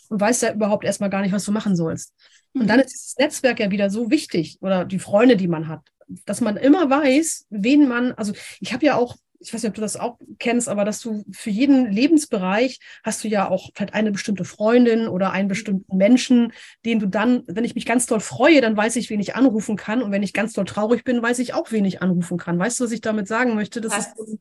und 0.10 0.19
weißt 0.19 0.41
ja 0.41 0.54
überhaupt 0.54 0.84
erstmal 0.84 1.10
gar 1.12 1.21
nicht, 1.21 1.34
was 1.34 1.45
du 1.45 1.52
machen 1.52 1.76
sollst. 1.76 2.13
Und 2.54 2.68
dann 2.68 2.78
mhm. 2.78 2.84
ist 2.84 2.94
dieses 2.94 3.18
Netzwerk 3.18 3.60
ja 3.60 3.72
wieder 3.72 3.89
so 3.89 4.12
wichtig 4.12 4.58
oder 4.62 4.86
die 4.86 5.00
Freunde, 5.00 5.38
die 5.38 5.48
man 5.48 5.68
hat 5.68 5.82
dass 6.26 6.42
man 6.42 6.58
immer 6.58 6.89
weiß, 6.89 7.48
wen 7.50 7.88
man, 7.88 8.13
also 8.13 8.34
ich 8.60 8.74
habe 8.74 8.86
ja 8.86 8.96
auch, 8.96 9.16
ich 9.39 9.54
weiß 9.54 9.63
nicht, 9.63 9.70
ob 9.70 9.76
du 9.76 9.82
das 9.82 9.98
auch 9.98 10.18
kennst, 10.39 10.70
aber 10.70 10.86
dass 10.86 11.02
du 11.02 11.26
für 11.32 11.50
jeden 11.50 11.92
Lebensbereich 11.92 12.80
hast 13.04 13.24
du 13.24 13.28
ja 13.28 13.50
auch 13.50 13.72
vielleicht 13.76 13.94
eine 13.94 14.12
bestimmte 14.12 14.46
Freundin 14.46 15.10
oder 15.10 15.32
einen 15.32 15.50
bestimmten 15.50 15.98
Menschen, 15.98 16.54
den 16.86 17.00
du 17.00 17.08
dann, 17.08 17.44
wenn 17.48 17.66
ich 17.66 17.76
mich 17.76 17.86
ganz 17.86 18.06
doll 18.06 18.22
freue, 18.22 18.62
dann 18.62 18.78
weiß 18.78 18.96
ich, 18.96 19.10
wen 19.10 19.20
ich 19.20 19.36
anrufen 19.36 19.76
kann. 19.76 20.02
Und 20.02 20.12
wenn 20.12 20.24
ich 20.24 20.32
ganz 20.32 20.54
doll 20.54 20.63
traurig 20.63 21.04
bin, 21.04 21.22
weiß 21.22 21.39
ich 21.39 21.54
auch, 21.54 21.72
wen 21.72 21.84
ich 21.84 22.02
anrufen 22.02 22.38
kann. 22.38 22.58
Weißt 22.58 22.80
du, 22.80 22.86
was 22.86 22.92
ich 22.92 23.02
damit 23.02 23.28
sagen 23.28 23.54
möchte? 23.56 23.82
Das 23.82 23.92
was? 23.92 24.08
ist 24.08 24.39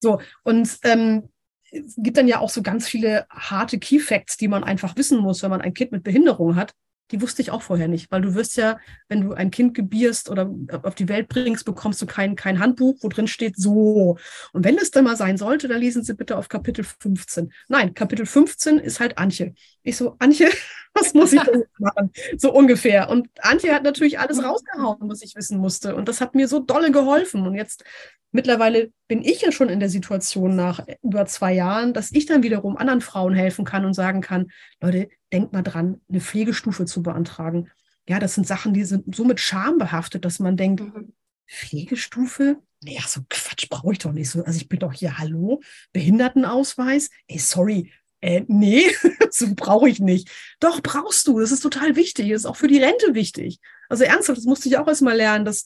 so. 0.00 0.20
Und 0.44 0.78
ähm, 0.84 1.28
es 1.72 1.96
gibt 1.96 2.16
dann 2.16 2.28
ja 2.28 2.38
auch 2.38 2.50
so 2.50 2.62
ganz 2.62 2.86
viele 2.86 3.26
harte 3.28 3.80
Key 3.80 3.98
Facts, 3.98 4.36
die 4.36 4.46
man 4.46 4.62
einfach 4.62 4.96
wissen 4.96 5.18
muss, 5.18 5.42
wenn 5.42 5.50
man 5.50 5.60
ein 5.60 5.74
Kind 5.74 5.90
mit 5.90 6.04
Behinderung 6.04 6.54
hat 6.54 6.72
die 7.10 7.22
wusste 7.22 7.42
ich 7.42 7.50
auch 7.50 7.62
vorher 7.62 7.88
nicht, 7.88 8.10
weil 8.10 8.22
du 8.22 8.34
wirst 8.34 8.56
ja, 8.56 8.78
wenn 9.08 9.22
du 9.22 9.32
ein 9.32 9.50
Kind 9.50 9.74
gebierst 9.74 10.30
oder 10.30 10.50
auf 10.82 10.94
die 10.94 11.08
Welt 11.08 11.28
bringst, 11.28 11.64
bekommst 11.64 12.02
du 12.02 12.06
kein, 12.06 12.36
kein 12.36 12.58
Handbuch, 12.58 12.96
wo 13.00 13.08
drin 13.08 13.28
steht 13.28 13.56
so. 13.56 14.18
Und 14.52 14.64
wenn 14.64 14.78
es 14.78 14.90
dann 14.90 15.04
mal 15.04 15.16
sein 15.16 15.36
sollte, 15.36 15.68
dann 15.68 15.80
lesen 15.80 16.02
Sie 16.02 16.14
bitte 16.14 16.36
auf 16.36 16.48
Kapitel 16.48 16.84
15. 16.84 17.52
Nein, 17.68 17.94
Kapitel 17.94 18.26
15 18.26 18.78
ist 18.78 19.00
halt 19.00 19.18
Antje. 19.18 19.54
Ich 19.86 19.96
so, 19.96 20.16
Antje, 20.18 20.50
was 20.94 21.14
muss 21.14 21.32
ich 21.32 21.40
denn 21.44 21.64
machen? 21.78 22.10
So 22.36 22.52
ungefähr. 22.52 23.08
Und 23.08 23.28
Antje 23.40 23.72
hat 23.72 23.84
natürlich 23.84 24.18
alles 24.18 24.42
rausgehauen, 24.42 25.08
was 25.08 25.22
ich 25.22 25.34
wissen 25.36 25.58
musste. 25.58 25.94
Und 25.94 26.08
das 26.08 26.20
hat 26.20 26.34
mir 26.34 26.48
so 26.48 26.58
dolle 26.58 26.90
geholfen. 26.90 27.46
Und 27.46 27.54
jetzt 27.54 27.84
mittlerweile 28.32 28.92
bin 29.08 29.22
ich 29.22 29.42
ja 29.42 29.52
schon 29.52 29.68
in 29.68 29.80
der 29.80 29.88
Situation 29.88 30.56
nach 30.56 30.84
über 31.02 31.24
zwei 31.26 31.52
Jahren, 31.52 31.94
dass 31.94 32.12
ich 32.12 32.26
dann 32.26 32.42
wiederum 32.42 32.76
anderen 32.76 33.00
Frauen 33.00 33.34
helfen 33.34 33.64
kann 33.64 33.84
und 33.84 33.94
sagen 33.94 34.20
kann, 34.20 34.50
Leute, 34.80 35.08
denkt 35.32 35.52
mal 35.52 35.62
dran, 35.62 36.00
eine 36.08 36.20
Pflegestufe 36.20 36.84
zu 36.84 37.02
beantragen. 37.02 37.70
Ja, 38.08 38.18
das 38.18 38.34
sind 38.34 38.46
Sachen, 38.46 38.74
die 38.74 38.84
sind 38.84 39.14
so 39.14 39.24
mit 39.24 39.40
Scham 39.40 39.78
behaftet, 39.78 40.24
dass 40.24 40.38
man 40.38 40.56
denkt, 40.56 40.82
mhm. 40.82 41.12
Pflegestufe? 41.48 42.58
ach 42.98 43.08
so 43.08 43.20
Quatsch, 43.28 43.68
brauche 43.68 43.92
ich 43.92 43.98
doch 43.98 44.12
nicht 44.12 44.30
so. 44.30 44.44
Also 44.44 44.58
ich 44.58 44.68
bin 44.68 44.78
doch 44.78 44.92
hier, 44.92 45.18
hallo, 45.18 45.60
Behindertenausweis? 45.92 47.10
Ey, 47.26 47.38
sorry, 47.38 47.92
äh, 48.26 48.44
nee, 48.48 48.84
so 49.30 49.54
brauche 49.54 49.88
ich 49.88 50.00
nicht. 50.00 50.28
Doch, 50.58 50.82
brauchst 50.82 51.28
du. 51.28 51.38
Das 51.38 51.52
ist 51.52 51.60
total 51.60 51.94
wichtig. 51.94 52.30
Das 52.30 52.42
ist 52.42 52.46
auch 52.46 52.56
für 52.56 52.66
die 52.66 52.82
Rente 52.82 53.14
wichtig. 53.14 53.60
Also 53.88 54.02
ernsthaft, 54.02 54.38
das 54.38 54.46
musste 54.46 54.68
ich 54.68 54.76
auch 54.78 54.88
erstmal 54.88 55.16
lernen, 55.16 55.44
dass 55.44 55.64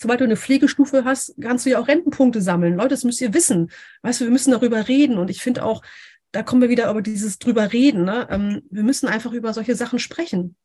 sobald 0.00 0.20
du 0.20 0.24
eine 0.24 0.36
Pflegestufe 0.36 1.04
hast, 1.04 1.34
kannst 1.40 1.64
du 1.66 1.70
ja 1.70 1.78
auch 1.78 1.86
Rentenpunkte 1.86 2.40
sammeln. 2.40 2.74
Leute, 2.74 2.88
das 2.88 3.04
müsst 3.04 3.20
ihr 3.20 3.34
wissen. 3.34 3.70
Weißt 4.02 4.20
du, 4.20 4.24
wir 4.24 4.32
müssen 4.32 4.50
darüber 4.50 4.88
reden. 4.88 5.16
Und 5.18 5.30
ich 5.30 5.42
finde 5.42 5.64
auch, 5.64 5.82
da 6.32 6.42
kommen 6.42 6.62
wir 6.62 6.70
wieder 6.70 6.90
über 6.90 7.02
dieses 7.02 7.38
drüber 7.38 7.72
reden. 7.72 8.04
Ne? 8.04 8.26
Ähm, 8.30 8.62
wir 8.70 8.82
müssen 8.82 9.08
einfach 9.08 9.32
über 9.32 9.52
solche 9.52 9.76
Sachen 9.76 10.00
sprechen. 10.00 10.56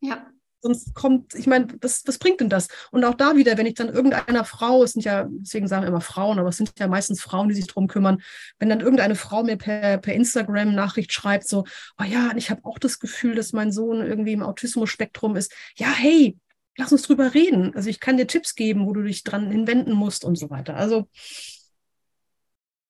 Ja. 0.00 0.26
Sonst 0.66 0.94
kommt, 0.94 1.32
ich 1.34 1.46
meine, 1.46 1.68
was, 1.80 2.02
was 2.06 2.18
bringt 2.18 2.40
denn 2.40 2.48
das? 2.48 2.66
Und 2.90 3.04
auch 3.04 3.14
da 3.14 3.36
wieder, 3.36 3.56
wenn 3.56 3.66
ich 3.66 3.74
dann 3.74 3.88
irgendeiner 3.88 4.44
Frau, 4.44 4.82
es 4.82 4.94
sind 4.94 5.04
ja, 5.04 5.28
deswegen 5.30 5.68
sagen 5.68 5.84
wir 5.84 5.88
immer 5.88 6.00
Frauen, 6.00 6.40
aber 6.40 6.48
es 6.48 6.56
sind 6.56 6.72
ja 6.76 6.88
meistens 6.88 7.22
Frauen, 7.22 7.48
die 7.48 7.54
sich 7.54 7.68
drum 7.68 7.86
kümmern, 7.86 8.20
wenn 8.58 8.68
dann 8.68 8.80
irgendeine 8.80 9.14
Frau 9.14 9.44
mir 9.44 9.56
per, 9.56 9.98
per 9.98 10.14
Instagram 10.14 10.74
Nachricht 10.74 11.12
schreibt, 11.12 11.46
so, 11.46 11.64
oh 12.00 12.04
ja, 12.04 12.32
ich 12.34 12.50
habe 12.50 12.64
auch 12.64 12.80
das 12.80 12.98
Gefühl, 12.98 13.36
dass 13.36 13.52
mein 13.52 13.70
Sohn 13.70 14.04
irgendwie 14.04 14.32
im 14.32 14.42
Autismus-Spektrum 14.42 15.36
ist. 15.36 15.54
Ja, 15.76 15.92
hey, 15.92 16.36
lass 16.76 16.90
uns 16.90 17.02
drüber 17.02 17.32
reden. 17.32 17.72
Also 17.76 17.88
ich 17.88 18.00
kann 18.00 18.16
dir 18.16 18.26
Tipps 18.26 18.56
geben, 18.56 18.86
wo 18.86 18.92
du 18.92 19.04
dich 19.04 19.22
dran 19.22 19.48
hinwenden 19.52 19.92
musst 19.92 20.24
und 20.24 20.34
so 20.34 20.50
weiter. 20.50 20.74
Also 20.74 21.08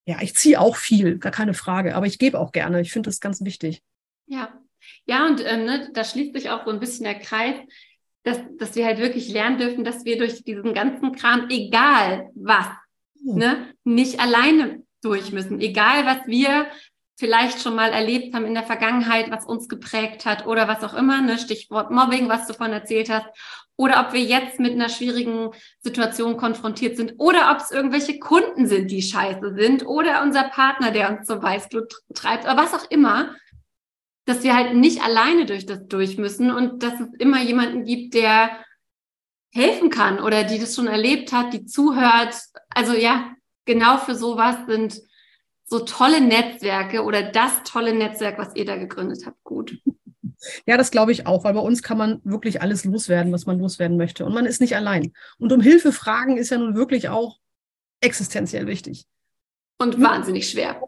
ja, 0.06 0.22
ich 0.22 0.34
ziehe 0.34 0.58
auch 0.58 0.76
viel, 0.76 1.18
gar 1.18 1.32
keine 1.32 1.52
Frage, 1.52 1.94
aber 1.94 2.06
ich 2.06 2.18
gebe 2.18 2.40
auch 2.40 2.52
gerne. 2.52 2.80
Ich 2.80 2.92
finde 2.92 3.10
das 3.10 3.20
ganz 3.20 3.44
wichtig. 3.44 3.82
Ja, 4.26 4.58
ja, 5.06 5.26
und 5.26 5.42
ähm, 5.44 5.64
ne, 5.64 5.90
da 5.92 6.04
schließt 6.04 6.34
sich 6.34 6.50
auch 6.50 6.64
so 6.64 6.70
ein 6.70 6.80
bisschen 6.80 7.04
der 7.04 7.18
Kreis, 7.18 7.56
dass, 8.22 8.38
dass 8.58 8.74
wir 8.74 8.84
halt 8.84 8.98
wirklich 8.98 9.28
lernen 9.28 9.58
dürfen, 9.58 9.84
dass 9.84 10.04
wir 10.04 10.18
durch 10.18 10.42
diesen 10.42 10.74
ganzen 10.74 11.12
Kram, 11.12 11.48
egal 11.48 12.30
was, 12.34 12.66
mhm. 13.22 13.38
ne, 13.38 13.74
nicht 13.84 14.20
alleine 14.20 14.82
durch 15.02 15.32
müssen. 15.32 15.60
Egal, 15.60 16.04
was 16.06 16.26
wir 16.26 16.66
vielleicht 17.18 17.62
schon 17.62 17.74
mal 17.74 17.92
erlebt 17.92 18.34
haben 18.34 18.44
in 18.44 18.54
der 18.54 18.64
Vergangenheit, 18.64 19.30
was 19.30 19.46
uns 19.46 19.68
geprägt 19.68 20.26
hat 20.26 20.46
oder 20.46 20.68
was 20.68 20.84
auch 20.84 20.94
immer, 20.94 21.22
ne, 21.22 21.38
Stichwort 21.38 21.90
Mobbing, 21.90 22.28
was 22.28 22.46
du 22.46 22.54
von 22.54 22.72
erzählt 22.72 23.10
hast, 23.10 23.26
oder 23.76 24.06
ob 24.06 24.12
wir 24.12 24.22
jetzt 24.22 24.58
mit 24.58 24.72
einer 24.72 24.88
schwierigen 24.88 25.50
Situation 25.80 26.36
konfrontiert 26.36 26.96
sind 26.96 27.14
oder 27.18 27.50
ob 27.52 27.58
es 27.58 27.70
irgendwelche 27.70 28.18
Kunden 28.18 28.66
sind, 28.66 28.90
die 28.90 29.02
scheiße 29.02 29.54
sind 29.54 29.86
oder 29.86 30.22
unser 30.22 30.44
Partner, 30.44 30.90
der 30.90 31.10
uns 31.10 31.26
zum 31.26 31.42
Weißglut 31.42 31.94
treibt 32.14 32.44
oder 32.44 32.56
was 32.56 32.74
auch 32.74 32.90
immer, 32.90 33.34
dass 34.26 34.42
wir 34.42 34.54
halt 34.54 34.74
nicht 34.74 35.02
alleine 35.02 35.46
durch 35.46 35.66
das 35.66 35.86
durch 35.86 36.18
müssen 36.18 36.50
und 36.50 36.82
dass 36.82 37.00
es 37.00 37.08
immer 37.18 37.42
jemanden 37.42 37.84
gibt, 37.84 38.14
der 38.14 38.50
helfen 39.52 39.88
kann 39.88 40.20
oder 40.20 40.44
die 40.44 40.58
das 40.58 40.74
schon 40.74 40.88
erlebt 40.88 41.32
hat, 41.32 41.54
die 41.54 41.64
zuhört. 41.64 42.34
Also 42.68 42.92
ja, 42.92 43.32
genau 43.64 43.96
für 43.96 44.14
sowas 44.14 44.56
sind 44.68 45.00
so 45.64 45.80
tolle 45.80 46.20
Netzwerke 46.20 47.02
oder 47.02 47.22
das 47.22 47.62
tolle 47.64 47.94
Netzwerk, 47.94 48.38
was 48.38 48.54
ihr 48.54 48.64
da 48.64 48.76
gegründet 48.76 49.24
habt, 49.26 49.42
gut. 49.42 49.78
Ja, 50.66 50.76
das 50.76 50.90
glaube 50.90 51.12
ich 51.12 51.26
auch, 51.26 51.44
weil 51.44 51.54
bei 51.54 51.60
uns 51.60 51.82
kann 51.82 51.98
man 51.98 52.20
wirklich 52.22 52.60
alles 52.60 52.84
loswerden, 52.84 53.32
was 53.32 53.46
man 53.46 53.58
loswerden 53.58 53.96
möchte. 53.96 54.24
Und 54.24 54.34
man 54.34 54.46
ist 54.46 54.60
nicht 54.60 54.76
allein. 54.76 55.12
Und 55.38 55.52
um 55.52 55.60
Hilfe 55.60 55.92
fragen 55.92 56.36
ist 56.36 56.50
ja 56.50 56.58
nun 56.58 56.76
wirklich 56.76 57.08
auch 57.08 57.38
existenziell 58.00 58.66
wichtig. 58.66 59.06
Und 59.78 60.00
wahnsinnig 60.00 60.48
schwer. 60.48 60.80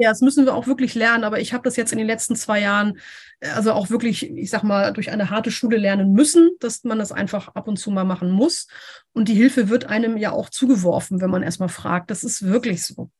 Ja, 0.00 0.10
das 0.10 0.20
müssen 0.20 0.44
wir 0.44 0.54
auch 0.54 0.68
wirklich 0.68 0.94
lernen. 0.94 1.24
Aber 1.24 1.40
ich 1.40 1.52
habe 1.52 1.64
das 1.64 1.76
jetzt 1.76 1.92
in 1.92 1.98
den 1.98 2.06
letzten 2.06 2.36
zwei 2.36 2.60
Jahren, 2.60 2.98
äh, 3.40 3.48
also 3.50 3.72
auch 3.72 3.90
wirklich, 3.90 4.30
ich 4.30 4.50
sag 4.50 4.62
mal, 4.62 4.92
durch 4.92 5.10
eine 5.10 5.28
harte 5.28 5.50
Schule 5.50 5.76
lernen 5.76 6.12
müssen, 6.12 6.50
dass 6.60 6.84
man 6.84 6.98
das 6.98 7.10
einfach 7.10 7.48
ab 7.54 7.66
und 7.66 7.78
zu 7.78 7.90
mal 7.90 8.04
machen 8.04 8.30
muss. 8.30 8.68
Und 9.12 9.28
die 9.28 9.34
Hilfe 9.34 9.68
wird 9.68 9.86
einem 9.86 10.16
ja 10.16 10.30
auch 10.30 10.50
zugeworfen, 10.50 11.20
wenn 11.20 11.30
man 11.30 11.42
erstmal 11.42 11.68
fragt. 11.68 12.10
Das 12.10 12.22
ist 12.22 12.42
wirklich 12.42 12.84
so. 12.84 13.10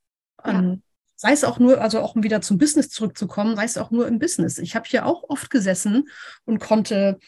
Ja. 0.44 0.58
Ähm, 0.58 0.82
sei 1.16 1.32
es 1.32 1.42
auch 1.42 1.58
nur, 1.58 1.80
also 1.80 1.98
auch 1.98 2.14
um 2.14 2.22
wieder 2.22 2.40
zum 2.40 2.58
Business 2.58 2.90
zurückzukommen, 2.90 3.56
sei 3.56 3.64
es 3.64 3.76
auch 3.76 3.90
nur 3.90 4.06
im 4.06 4.20
Business. 4.20 4.58
Ich 4.58 4.76
habe 4.76 4.88
hier 4.88 5.04
auch 5.04 5.24
oft 5.28 5.50
gesessen 5.50 6.08
und 6.44 6.60
konnte 6.60 7.18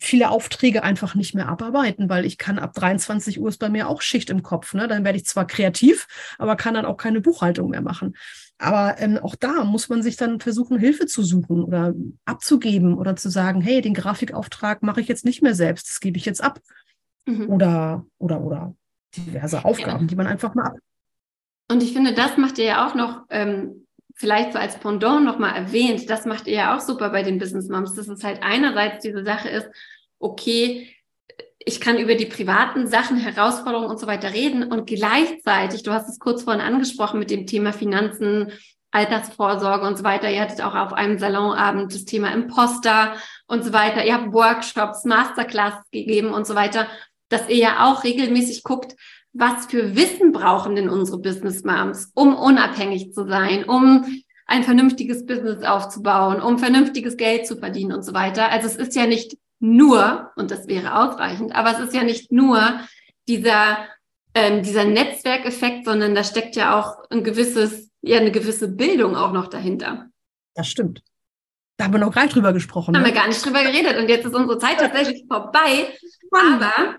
viele 0.00 0.30
Aufträge 0.30 0.82
einfach 0.82 1.14
nicht 1.14 1.34
mehr 1.34 1.48
abarbeiten, 1.48 2.08
weil 2.08 2.24
ich 2.24 2.38
kann 2.38 2.58
ab 2.58 2.74
23 2.74 3.40
Uhr 3.40 3.48
ist 3.48 3.58
bei 3.58 3.68
mir 3.68 3.88
auch 3.88 4.02
Schicht 4.02 4.30
im 4.30 4.42
Kopf. 4.42 4.74
Ne? 4.74 4.88
Dann 4.88 5.04
werde 5.04 5.18
ich 5.18 5.26
zwar 5.26 5.46
kreativ, 5.46 6.06
aber 6.38 6.56
kann 6.56 6.74
dann 6.74 6.84
auch 6.84 6.96
keine 6.96 7.20
Buchhaltung 7.20 7.70
mehr 7.70 7.82
machen. 7.82 8.16
Aber 8.58 8.96
ähm, 8.98 9.18
auch 9.18 9.34
da 9.34 9.64
muss 9.64 9.88
man 9.88 10.02
sich 10.02 10.16
dann 10.16 10.40
versuchen, 10.40 10.78
Hilfe 10.78 11.06
zu 11.06 11.22
suchen 11.22 11.62
oder 11.62 11.94
abzugeben 12.24 12.96
oder 12.96 13.16
zu 13.16 13.28
sagen, 13.28 13.60
hey, 13.60 13.82
den 13.82 13.94
Grafikauftrag 13.94 14.82
mache 14.82 15.00
ich 15.00 15.08
jetzt 15.08 15.24
nicht 15.24 15.42
mehr 15.42 15.54
selbst, 15.54 15.88
das 15.90 16.00
gebe 16.00 16.16
ich 16.16 16.24
jetzt 16.24 16.42
ab. 16.42 16.60
Mhm. 17.26 17.50
Oder, 17.50 18.06
oder, 18.18 18.40
oder 18.40 18.74
diverse 19.16 19.64
Aufgaben, 19.64 20.04
ja. 20.04 20.06
die 20.06 20.16
man 20.16 20.26
einfach 20.26 20.54
mal 20.54 20.68
ab. 20.68 20.76
Und 21.70 21.82
ich 21.82 21.92
finde, 21.92 22.14
das 22.14 22.36
macht 22.36 22.58
ihr 22.58 22.64
ja 22.64 22.86
auch 22.86 22.94
noch, 22.94 23.24
ähm, 23.28 23.85
vielleicht 24.16 24.54
so 24.54 24.58
als 24.58 24.78
Pendant 24.78 25.24
nochmal 25.24 25.54
erwähnt, 25.54 26.08
das 26.10 26.24
macht 26.24 26.46
ihr 26.46 26.54
ja 26.54 26.76
auch 26.76 26.80
super 26.80 27.10
bei 27.10 27.22
den 27.22 27.38
Business 27.38 27.68
Moms, 27.68 27.94
dass 27.94 28.08
es 28.08 28.24
halt 28.24 28.42
einerseits 28.42 29.02
diese 29.02 29.22
Sache 29.22 29.48
ist, 29.48 29.68
okay, 30.18 30.90
ich 31.58 31.80
kann 31.80 31.98
über 31.98 32.14
die 32.14 32.26
privaten 32.26 32.86
Sachen, 32.86 33.18
Herausforderungen 33.18 33.90
und 33.90 34.00
so 34.00 34.06
weiter 34.06 34.32
reden 34.32 34.64
und 34.70 34.86
gleichzeitig, 34.86 35.82
du 35.82 35.92
hast 35.92 36.08
es 36.08 36.18
kurz 36.18 36.44
vorhin 36.44 36.62
angesprochen 36.62 37.18
mit 37.18 37.30
dem 37.30 37.46
Thema 37.46 37.72
Finanzen, 37.72 38.52
Altersvorsorge 38.92 39.86
und 39.86 39.98
so 39.98 40.04
weiter. 40.04 40.30
Ihr 40.30 40.40
hattet 40.40 40.62
auch 40.62 40.74
auf 40.74 40.92
einem 40.92 41.18
Salonabend 41.18 41.92
das 41.92 42.04
Thema 42.04 42.32
Imposter 42.32 43.16
und 43.46 43.64
so 43.64 43.72
weiter. 43.72 44.04
Ihr 44.04 44.14
habt 44.14 44.32
Workshops, 44.32 45.04
Masterclasses 45.04 45.90
gegeben 45.90 46.32
und 46.32 46.46
so 46.46 46.54
weiter, 46.54 46.86
dass 47.28 47.48
ihr 47.48 47.56
ja 47.56 47.90
auch 47.90 48.04
regelmäßig 48.04 48.62
guckt, 48.62 48.94
was 49.38 49.66
für 49.66 49.96
Wissen 49.96 50.32
brauchen 50.32 50.76
denn 50.76 50.88
unsere 50.88 51.18
Business 51.18 51.64
Moms, 51.64 52.10
um 52.14 52.34
unabhängig 52.34 53.12
zu 53.12 53.26
sein, 53.26 53.64
um 53.64 54.04
ein 54.46 54.62
vernünftiges 54.62 55.26
Business 55.26 55.62
aufzubauen, 55.64 56.40
um 56.40 56.58
vernünftiges 56.58 57.16
Geld 57.16 57.46
zu 57.46 57.56
verdienen 57.56 57.92
und 57.92 58.02
so 58.02 58.14
weiter. 58.14 58.50
Also 58.50 58.66
es 58.66 58.76
ist 58.76 58.94
ja 58.94 59.06
nicht 59.06 59.36
nur, 59.58 60.30
und 60.36 60.50
das 60.50 60.68
wäre 60.68 60.96
ausreichend, 60.98 61.54
aber 61.54 61.72
es 61.72 61.80
ist 61.80 61.94
ja 61.94 62.04
nicht 62.04 62.30
nur 62.30 62.80
dieser, 63.28 63.78
ähm, 64.34 64.62
dieser 64.62 64.84
Netzwerkeffekt, 64.84 65.84
sondern 65.84 66.14
da 66.14 66.22
steckt 66.22 66.54
ja 66.56 66.78
auch 66.78 67.10
ein 67.10 67.24
gewisses, 67.24 67.90
ja, 68.02 68.18
eine 68.18 68.30
gewisse 68.30 68.68
Bildung 68.68 69.16
auch 69.16 69.32
noch 69.32 69.48
dahinter. 69.48 70.06
Das 70.54 70.68
stimmt. 70.68 71.02
Da 71.76 71.84
haben 71.84 71.92
wir 71.92 72.00
noch 72.00 72.14
gar 72.14 72.22
nicht 72.22 72.34
drüber 72.34 72.52
gesprochen. 72.52 72.94
Da 72.94 73.00
haben 73.00 73.06
ne? 73.06 73.12
wir 73.12 73.20
gar 73.20 73.28
nicht 73.28 73.44
drüber 73.44 73.62
geredet 73.62 73.98
und 73.98 74.08
jetzt 74.08 74.24
ist 74.24 74.34
unsere 74.34 74.58
Zeit 74.58 74.78
tatsächlich 74.78 75.24
vorbei. 75.28 75.92
Aber 76.30 76.96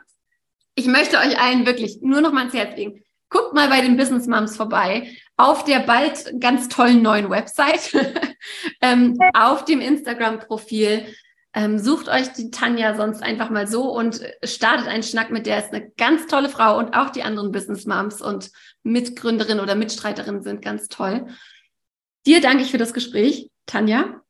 ich 0.78 0.86
möchte 0.86 1.18
euch 1.18 1.40
allen 1.42 1.66
wirklich 1.66 2.00
nur 2.02 2.22
noch 2.22 2.32
mal 2.32 2.42
ans 2.42 2.54
Herz 2.54 2.78
legen. 2.78 3.04
Guckt 3.30 3.54
mal 3.54 3.68
bei 3.68 3.82
den 3.82 3.98
Business 3.98 4.28
Moms 4.28 4.56
vorbei 4.56 5.12
auf 5.36 5.64
der 5.64 5.80
bald 5.80 6.40
ganz 6.40 6.68
tollen 6.68 7.02
neuen 7.02 7.30
Website, 7.30 7.94
ähm, 8.82 9.18
auf 9.34 9.66
dem 9.66 9.82
Instagram-Profil. 9.82 11.06
Ähm, 11.54 11.80
sucht 11.80 12.10
euch 12.10 12.34
die 12.34 12.52
Tanja 12.52 12.96
sonst 12.96 13.24
einfach 13.24 13.50
mal 13.50 13.68
so 13.68 13.92
und 13.92 14.22
startet 14.44 14.88
einen 14.88 15.04
Schnack 15.04 15.32
mit 15.32 15.48
der 15.48 15.60
ist 15.60 15.74
eine 15.74 15.90
ganz 15.98 16.28
tolle 16.28 16.50
Frau 16.50 16.78
und 16.78 16.94
auch 16.94 17.10
die 17.10 17.24
anderen 17.24 17.52
Business 17.52 17.86
Moms 17.86 18.22
und 18.22 18.52
Mitgründerin 18.84 19.60
oder 19.60 19.74
Mitstreiterin 19.76 20.44
sind 20.44 20.62
ganz 20.62 20.88
toll. 20.88 21.28
Dir 22.28 22.42
danke 22.42 22.64
ich 22.64 22.72
für 22.72 22.78
das 22.78 22.94
Gespräch, 22.94 23.50
Tanja. 23.66 24.22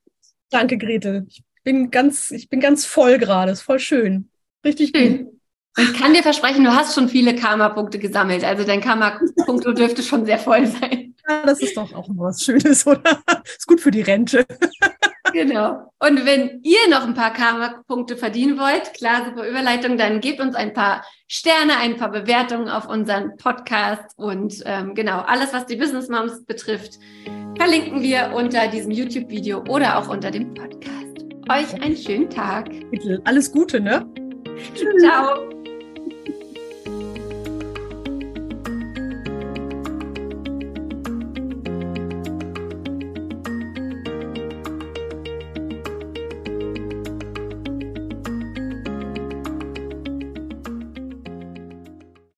Danke, 0.50 0.78
Grete. 0.78 1.26
Ich 1.28 1.44
bin 1.64 1.92
ganz, 1.92 2.32
ich 2.32 2.48
bin 2.48 2.62
ganz 2.62 2.86
voll 2.86 3.18
gerade. 3.18 3.52
Ist 3.52 3.64
voll 3.64 3.80
schön. 3.80 4.30
Richtig 4.64 4.92
schön. 4.96 5.26
gut. 5.26 5.37
Ich 5.78 5.94
kann 5.94 6.14
dir 6.14 6.24
versprechen, 6.24 6.64
du 6.64 6.74
hast 6.74 6.96
schon 6.96 7.08
viele 7.08 7.36
Karma-Punkte 7.36 8.00
gesammelt. 8.00 8.44
Also 8.44 8.64
dein 8.64 8.82
Karma-Punkt 8.82 9.66
dürfte 9.78 10.02
schon 10.02 10.26
sehr 10.26 10.40
voll 10.40 10.66
sein. 10.66 11.14
Ja, 11.30 11.46
das 11.46 11.62
ist 11.62 11.78
doch 11.78 11.94
auch 11.94 12.08
was 12.16 12.42
Schönes, 12.42 12.88
oder? 12.88 13.22
Ist 13.46 13.68
gut 13.68 13.82
für 13.82 13.92
die 13.92 14.02
Rente. 14.02 14.46
Genau. 15.34 15.92
Und 16.00 16.26
wenn 16.26 16.62
ihr 16.64 16.90
noch 16.90 17.04
ein 17.04 17.14
paar 17.14 17.34
Karma-Punkte 17.34 18.18
verdienen 18.18 18.58
wollt, 18.58 18.94
klar, 18.94 19.26
super 19.26 19.48
Überleitung, 19.48 19.98
dann 19.98 20.22
gebt 20.22 20.40
uns 20.40 20.56
ein 20.56 20.74
paar 20.74 21.04
Sterne, 21.28 21.78
ein 21.78 21.98
paar 21.98 22.12
Bewertungen 22.12 22.70
auf 22.70 22.88
unseren 22.88 23.36
Podcast 23.38 24.18
und 24.18 24.64
ähm, 24.66 24.96
genau, 24.96 25.20
alles, 25.20 25.54
was 25.54 25.66
die 25.66 25.76
Business 25.76 26.08
Moms 26.08 26.46
betrifft, 26.46 27.00
verlinken 27.58 28.02
wir 28.02 28.32
unter 28.34 28.68
diesem 28.68 28.92
YouTube-Video 28.92 29.64
oder 29.68 29.98
auch 29.98 30.08
unter 30.08 30.32
dem 30.32 30.54
Podcast. 30.54 31.26
Euch 31.50 31.82
einen 31.82 31.98
schönen 31.98 32.30
Tag. 32.30 32.70
Bitte, 32.90 33.22
alles 33.26 33.52
Gute, 33.52 33.80
ne? 33.80 34.06
Ciao. 35.00 35.57